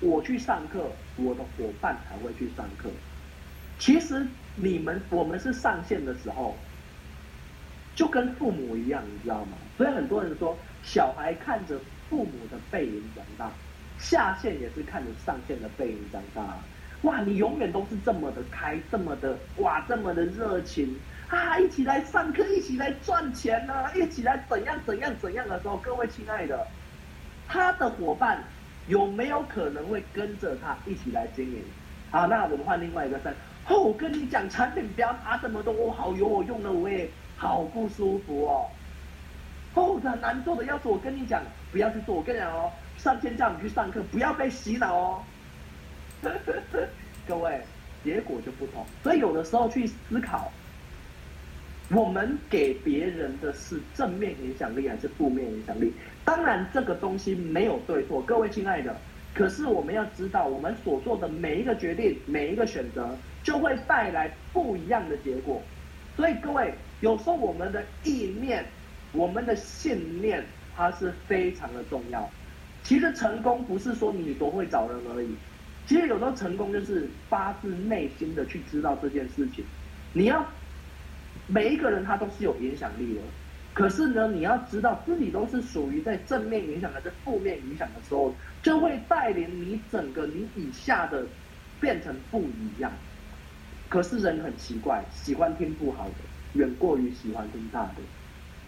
[0.00, 2.90] 我去上课，我的伙伴才会去上课。
[3.78, 6.54] 其实你们我们是上线的时候，
[7.94, 9.56] 就跟父母一样，你知道吗？
[9.78, 10.54] 所以很多人说。
[10.84, 11.78] 小孩看着
[12.08, 13.50] 父母的背影长大，
[13.98, 16.42] 下线也是看着上线的背影长大。
[17.02, 20.96] 哇，你永远都是这么的开，这么的哇，这么的热情
[21.28, 21.58] 啊！
[21.58, 26.66] 一起来上课，一起来赚钱呐、啊，一起来怎样怎样怎样的时候，各位亲爱的，
[27.46, 28.42] 他的伙伴
[28.88, 31.62] 有没有可能会跟着他一起来经营？
[32.10, 33.32] 好，那我们换另外一个身。
[33.68, 38.66] 哦，我跟你讲，产品不要拿这么多，我好油，我用了我也好不舒服哦。
[39.74, 42.16] 哦，很难做的，要是我跟你讲，不要去做。
[42.16, 45.22] 我跟你讲哦，上天叫你去上课，不要被洗脑哦。
[47.26, 47.60] 各位，
[48.04, 48.84] 结果就不同。
[49.02, 50.52] 所以有的时候去思考，
[51.90, 55.92] 我们给别人的是正面影响力还是负面影响力？
[56.24, 58.94] 当然，这个东西没有对错，各位亲爱的。
[59.34, 65.62] 可是我们要知道，我们所做的每一个决定、每一个选择，就会带来不一样的结果。
[66.16, 68.64] 所以各位，有时候我们的意念。
[69.10, 70.44] 我们的信念，
[70.76, 72.30] 它是非常的重要。
[72.88, 75.28] 其实成功不是说你多会找人而已，
[75.86, 79.62] 其实有时候成功就是发自内心的去知道这件事情。
[80.14, 80.42] 你要
[81.46, 83.20] 每一个人他都是有影响力的，
[83.74, 91.26] 可是呢，你要知道自己都是属于在正面影响还是负面影响的时候，就会带领你整个你以下的
[91.78, 92.90] 变成不一样。
[93.90, 96.14] 可是人很奇怪，喜欢听不好的，
[96.54, 97.96] 远过于喜欢听大的。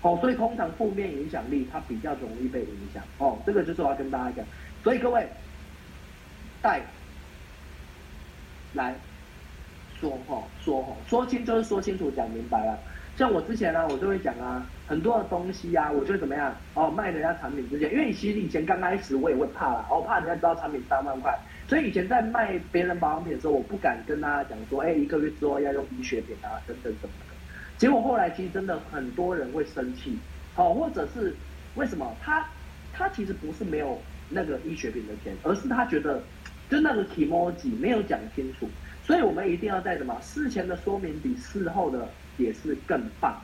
[0.03, 3.03] 哦，所以通常负面影响力它比较容易被影响。
[3.19, 4.47] 哦，这个就是我要跟大家讲。
[4.83, 5.29] 所以各位，
[6.63, 6.81] 带
[8.73, 8.95] 来
[10.01, 12.79] 说哈，说哈，说清就是说清楚，讲明白了。
[13.17, 16.55] 像我之前呢，我就会讲啊，很多的东西啊，我就会怎么样？
[16.73, 21.39] 哦，卖人家产品之前，因为其实以前刚开始我也会怕啦，我怕人家知道产品三万块，
[21.69, 27.13] 所以以前在卖别人保养品的时候，我不敢跟大家讲说，哎，一个月之后要用医学品啊，等等什么。
[27.81, 30.19] 结果后来其实真的很多人会生气，
[30.55, 31.35] 好，或者是
[31.77, 32.47] 为什么他
[32.93, 36.23] 他其实不是没有那个医学品的钱，而是他觉得
[36.69, 38.69] 就那个 kimoji 没有讲清楚，
[39.03, 42.07] 所以我们一定要在什么事前的说明比事后的
[42.37, 43.41] 解释更棒。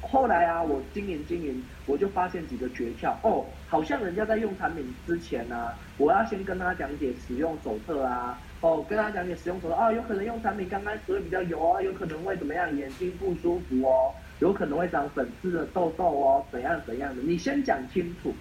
[0.00, 18.34] 后来啊，我经营经营，我就发现几个诀窍哦，好像人家在用产品之前呢、啊，我要先跟他讲解使用手册啊，哦，跟他讲你使用手册啊，有可能用产品刚开始会比较油啊，有可能会怎么样，眼睛不舒服哦，有可能会长粉刺的痘痘哦，怎样怎样的，你先讲清楚，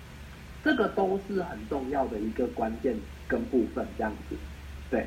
[0.61, 2.93] 这个都是很重要的一个关键
[3.29, 4.35] 跟部分，这样子，
[4.91, 5.05] 对，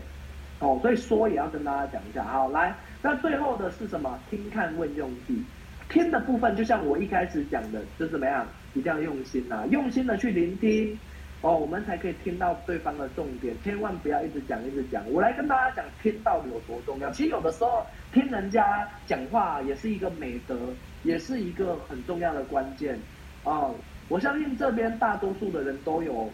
[0.61, 4.19] 哦，所以说也要跟大家讲一下，好，来，那最后的是什么？
[4.31, 5.43] 听看问用记，
[5.91, 10.99] 听的部分就像我一开始讲的，就怎么样，一定要用心呐、用心的去聆听。
[11.43, 15.03] 哦，我们才可以听到对方的重点，千万不要一直讲一直讲。
[15.11, 17.11] 我来跟大家讲，听到底有多重要。
[17.11, 20.57] 其实有的时候听人家讲话也是一个美德，
[21.03, 22.97] 也是一个很重要的关键。
[23.43, 23.75] 哦，
[24.09, 26.31] 我相信这边大多数的人都有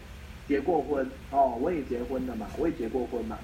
[0.47, 3.35] 结过婚，哦，我也结婚了嘛，我也结过婚嘛。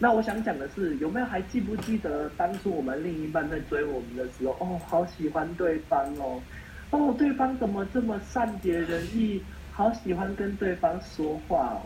[0.00, 6.42] 那我想讲的是，有没有还记不记得当初我们另一半在追我们的时候，哦，好喜欢对方哦，
[6.90, 9.40] 哦，对方怎么这么善解人意？
[9.76, 11.82] 好喜欢跟对方说话哦，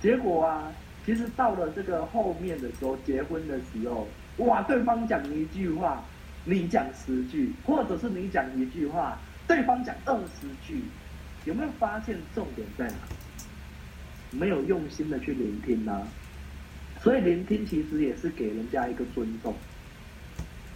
[0.00, 0.72] 结果啊，
[1.04, 4.06] 其实到了这个后面的时候，结婚的时候，
[4.36, 6.04] 哇，对方讲一句话，
[6.44, 10.84] 你讲十句，或者是你讲一句话，对方讲二十句，
[11.46, 12.94] 有没有发现重点在哪？
[14.30, 16.06] 没有用心的去聆听呢、啊？
[17.02, 19.52] 所以聆听其实也是给人家一个尊重。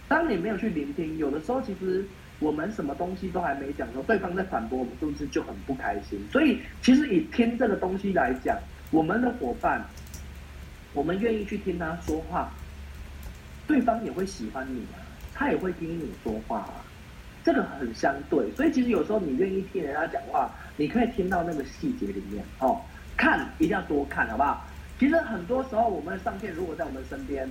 [0.09, 2.05] 当你没有去聆听，有的时候其实。
[2.45, 6.23] 我们什么东西都还没讲，说对方在反驳我们，是不是就很不开心？
[6.31, 8.55] 所以，其实以听这个东西来讲，
[8.91, 9.83] 我们的伙伴，
[10.93, 12.51] 我们愿意去听他说话，
[13.65, 15.01] 对方也会喜欢你啊，
[15.33, 16.85] 他也会听你说话啊，
[17.43, 18.51] 这个很相对。
[18.51, 22.79] 所以，其实有时候你愿意听人家讲话，你可以听到那个细节里面哦。
[23.17, 24.63] 看一定要多看，好不好？
[24.99, 27.49] 其实很多时候，我们的上线如果在我们身边。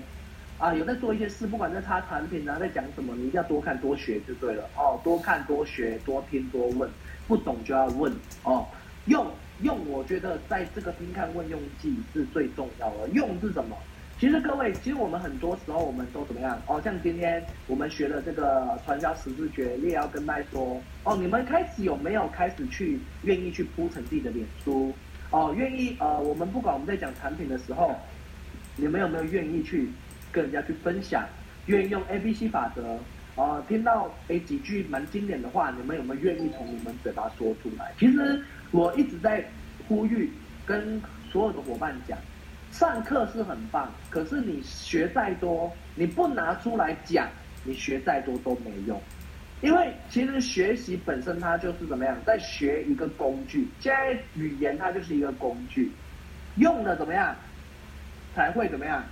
[0.65, 4.99] 啊，有在做一些事，不管在擦产品啊，在讲什么，你一定要多看多学就对了哦。
[5.05, 6.89] 多看多学，多听多问，
[7.29, 8.11] 不懂就要问
[8.45, 8.67] 哦。
[9.05, 9.27] 用
[9.61, 13.07] 用，我觉得在这个听看问用记是最重要的。
[13.11, 13.77] 用是什么？
[14.19, 16.81] 其实各位，其实我们很多时候我们都怎么样哦？
[16.83, 24.95] 像今天我们学了这个传销十字诀，你也要跟麦说哦，你们开始有没有开始去愿意去铺成自己的脸书
[25.29, 25.55] 哦？
[25.55, 27.95] 愿意呃，我们不管我们在讲产品的时候，
[28.77, 29.91] 你们有没有愿意去？
[30.35, 31.25] 跟人家去分享，
[31.67, 32.99] 愿意用 A B C 法则，
[33.41, 37.93] 啊、听到诶几句蛮经典的话，你们有没有愿意从你们嘴巴说出来？
[37.97, 39.45] 其实我一直在
[39.87, 40.29] 呼吁，
[40.67, 42.19] 跟所有的伙伴讲，
[42.73, 47.29] 上课是很棒，可是你学再多，你不拿出来讲，
[47.63, 49.01] 你学再多都没用，
[49.61, 55.93] 因为其实学习本身它就是怎么样，在学一个工具，现在语言它就是一个工具，
[56.57, 57.37] 用的怎么样，
[58.35, 59.05] 才会怎么样。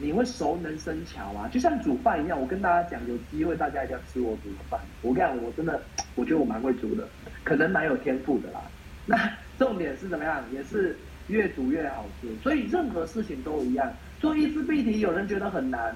[0.00, 2.40] 你会熟能生巧啊，就像煮饭一样。
[2.40, 4.80] 我跟大家讲，有机会大家一定要吃我煮的饭。
[5.02, 5.80] 我跟你讲，我真的，
[6.14, 7.06] 我觉得我蛮会煮的，
[7.44, 8.62] 可能蛮有天赋的啦。
[9.04, 10.42] 那重点是怎么样？
[10.52, 10.96] 也是
[11.28, 12.28] 越煮越好吃。
[12.42, 15.92] 所以任何事情都一样，做一支笔体，有人觉得很难；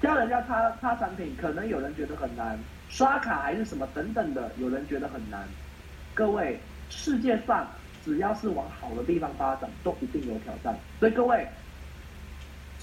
[0.00, 2.56] 教人家擦擦产品，可能有人觉得很难；
[2.88, 5.46] 刷卡还是什么等等的，有人觉得很难。
[6.14, 7.68] 各位，世界上
[8.02, 10.74] 只要是往好的地方发展，都一定有挑战。
[10.98, 11.46] 所以各位。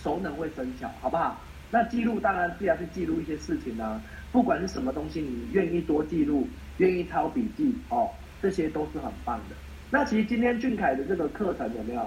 [0.03, 1.39] 熟能会生巧，好不好？
[1.73, 6.45] 那记录当然是要去记录一些事情啊，不管是什么东西，你愿意多记录，
[6.79, 8.09] 愿意抄笔记哦，
[8.41, 9.55] 这些都是很棒的。
[9.89, 12.05] 那其实今天俊凯的这个课程有没有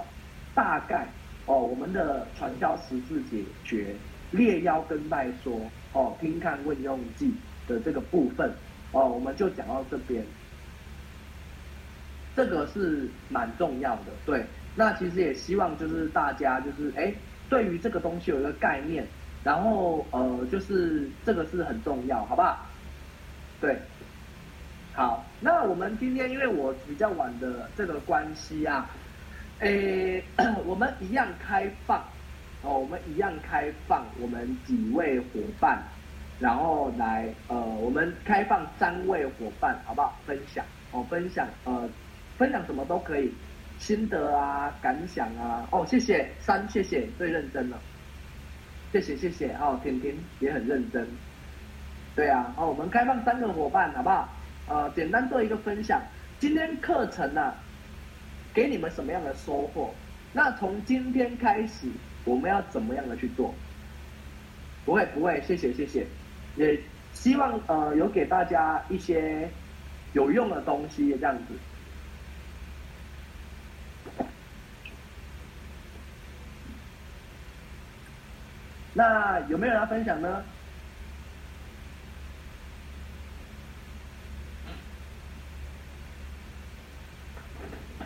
[0.55, 1.07] 大概
[1.47, 1.61] 哦？
[1.61, 3.95] 我们的传销十字解决
[4.33, 5.59] 列腰跟代说
[5.95, 7.33] 哦，听看问用记
[7.67, 8.53] 的这个部分
[8.93, 10.23] 哦，我们就讲到这边。
[12.37, 14.45] 这个是蛮重要的，对。
[14.77, 17.11] 那其实也希望就是大家就是哎。
[17.55, 19.07] 对于这个东西有一个概念，
[19.45, 22.67] 然后呃，就是这个是很重要，好不好？
[23.61, 23.79] 对，
[24.93, 28.91] 好，那我们今天因为我比较晚的这个关系啊，
[29.61, 30.21] 诶，
[30.67, 32.01] 我们一样开放
[32.63, 35.27] 哦，我们一样开放我们几位伙
[35.61, 35.81] 伴，
[36.41, 40.13] 然后来呃，我们开放三位伙伴，好不好？
[40.27, 41.89] 分享哦，分享呃，
[42.37, 43.33] 分享什么都可以。
[43.85, 47.79] 心得啊，感想啊，哦，谢谢三，谢谢最认真了，
[48.91, 51.07] 谢谢谢谢哦，天天也很认真，
[52.17, 54.27] 对啊，哦，我们开放三个伙伴，好不好？
[54.69, 56.01] 呃，简单做一个分享，
[56.39, 57.55] 今天课程呢、啊，
[58.55, 59.93] 给你们什么样的收获？
[60.33, 61.87] 那从今天开始，
[62.25, 63.55] 我们要怎么样的去做？
[64.87, 66.07] 不会不会，谢谢谢谢，
[66.57, 66.81] 也
[67.13, 69.47] 希望呃有给大家一些
[70.15, 71.53] 有用的东西，这样子。
[78.95, 80.43] 那有没有人要分享呢？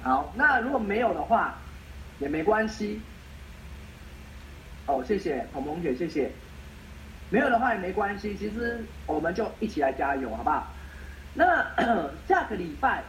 [0.02, 1.54] 好，那如果没有的话，
[2.18, 3.00] 也没关系，
[4.86, 6.30] 哦，谢谢彤彤姐，谢谢。
[7.28, 10.72] 没有的话也没关系，其实我们就一起来加油，好不好？
[11.34, 11.62] 那
[12.26, 13.04] 下个礼拜，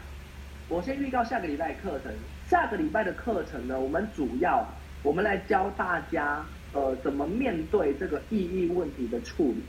[0.68, 2.14] 我先预告下个礼拜课程。
[2.50, 4.68] 下个礼拜的课程呢，我们主要
[5.04, 6.44] 我们来教大家，
[6.74, 9.62] 呃，怎么面对这个异议问题的处理。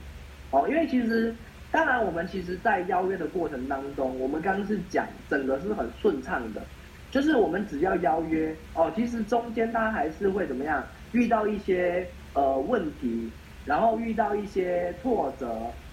[0.51, 1.35] 哦，因为其实，
[1.71, 6.61] 当然我们其实，在邀约的过程当中，我们刚刚是讲整个是很顺畅的，
[7.09, 13.29] 就是我们只要邀约，哦，其实中间它还是会怎么样，遇到一些呃问题。
[13.63, 15.47] 然后遇到一些挫折，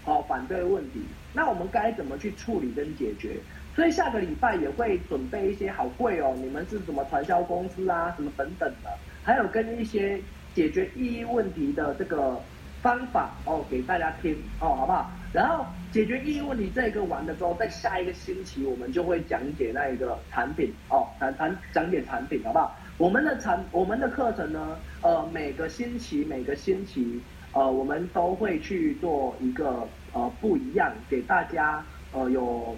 [0.06, 1.02] 哦，反对问题，
[1.34, 3.36] 那我们该怎么去处理跟解决？
[3.76, 8.88] 所以下个礼拜也会准备一些好贵哦，你们是什么传销公司啊，什么等等的，
[9.22, 10.18] 还有跟一些
[10.58, 12.36] 解决异议问题的这个
[12.82, 15.08] 方法哦，给大家听哦，好不好？
[15.32, 22.74] 然后解决异议问题这个完了之后，在下一个星期我们就会讲解那一个产品哦，谈谈讲解产品，好不好？
[22.96, 27.20] 我们的产我们的课程呢，呃，每个星期每个星期。
[27.52, 31.82] 呃，我们都会去做一个呃不一样，给大家
[32.12, 32.76] 呃有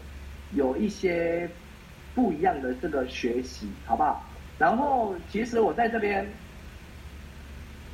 [0.53, 1.49] 有一些
[2.14, 4.22] 不一样的这个学习，好不好？
[4.59, 6.24] 然后其实我在这边，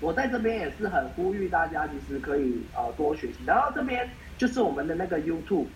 [0.01, 3.39] 我在这边也是很呼吁大家，其实可以呃多学习。
[3.47, 5.67] 然后这边就是我们的那个 YouTube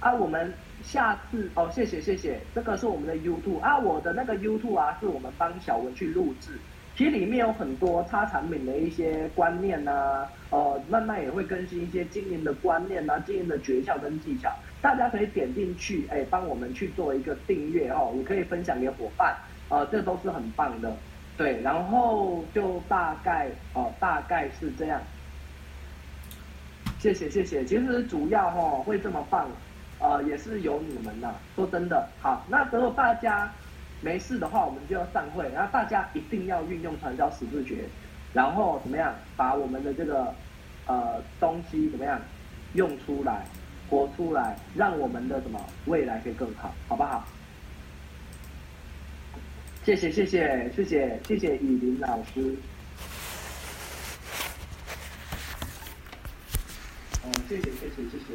[0.00, 0.52] 啊，我们
[0.82, 6.50] 下次哦，谢谢谢谢，这个是我们的 YouTube 啊，我的那个 YouTube 啊，是我们帮小文去录制。
[6.96, 14.48] 其实里面有很多差产品的一些观念呐、啊，呃，慢慢也会更新一些经营的观念呐、经营的诀窍跟技巧，
[14.80, 19.34] 大家可以点进去，哎，帮我们去做一个订阅哦，也可以分享给伙伴，
[19.70, 20.96] 呃，这都是很棒的，
[21.36, 25.00] 对，然后就大概哦、大概是这样，
[26.98, 29.48] 谢谢谢谢，其实主要哈、哦、会这么棒，
[29.98, 33.50] 呃，也是有你们呐，说真的，好，那如果大家。
[34.00, 35.48] 没事的话，我们就要散会。
[35.54, 37.86] 然后大家一定要运用传销十字诀，
[38.34, 40.34] 然后怎么样把我们的这个
[40.86, 42.20] 呃东西怎么样
[42.74, 43.46] 用出来、
[43.88, 47.24] 活出来，让我们的什么未来可以更好，好不好？
[49.84, 52.56] 谢谢谢谢谢谢谢谢雨林老师。
[57.22, 58.34] 嗯，谢谢谢谢谢谢。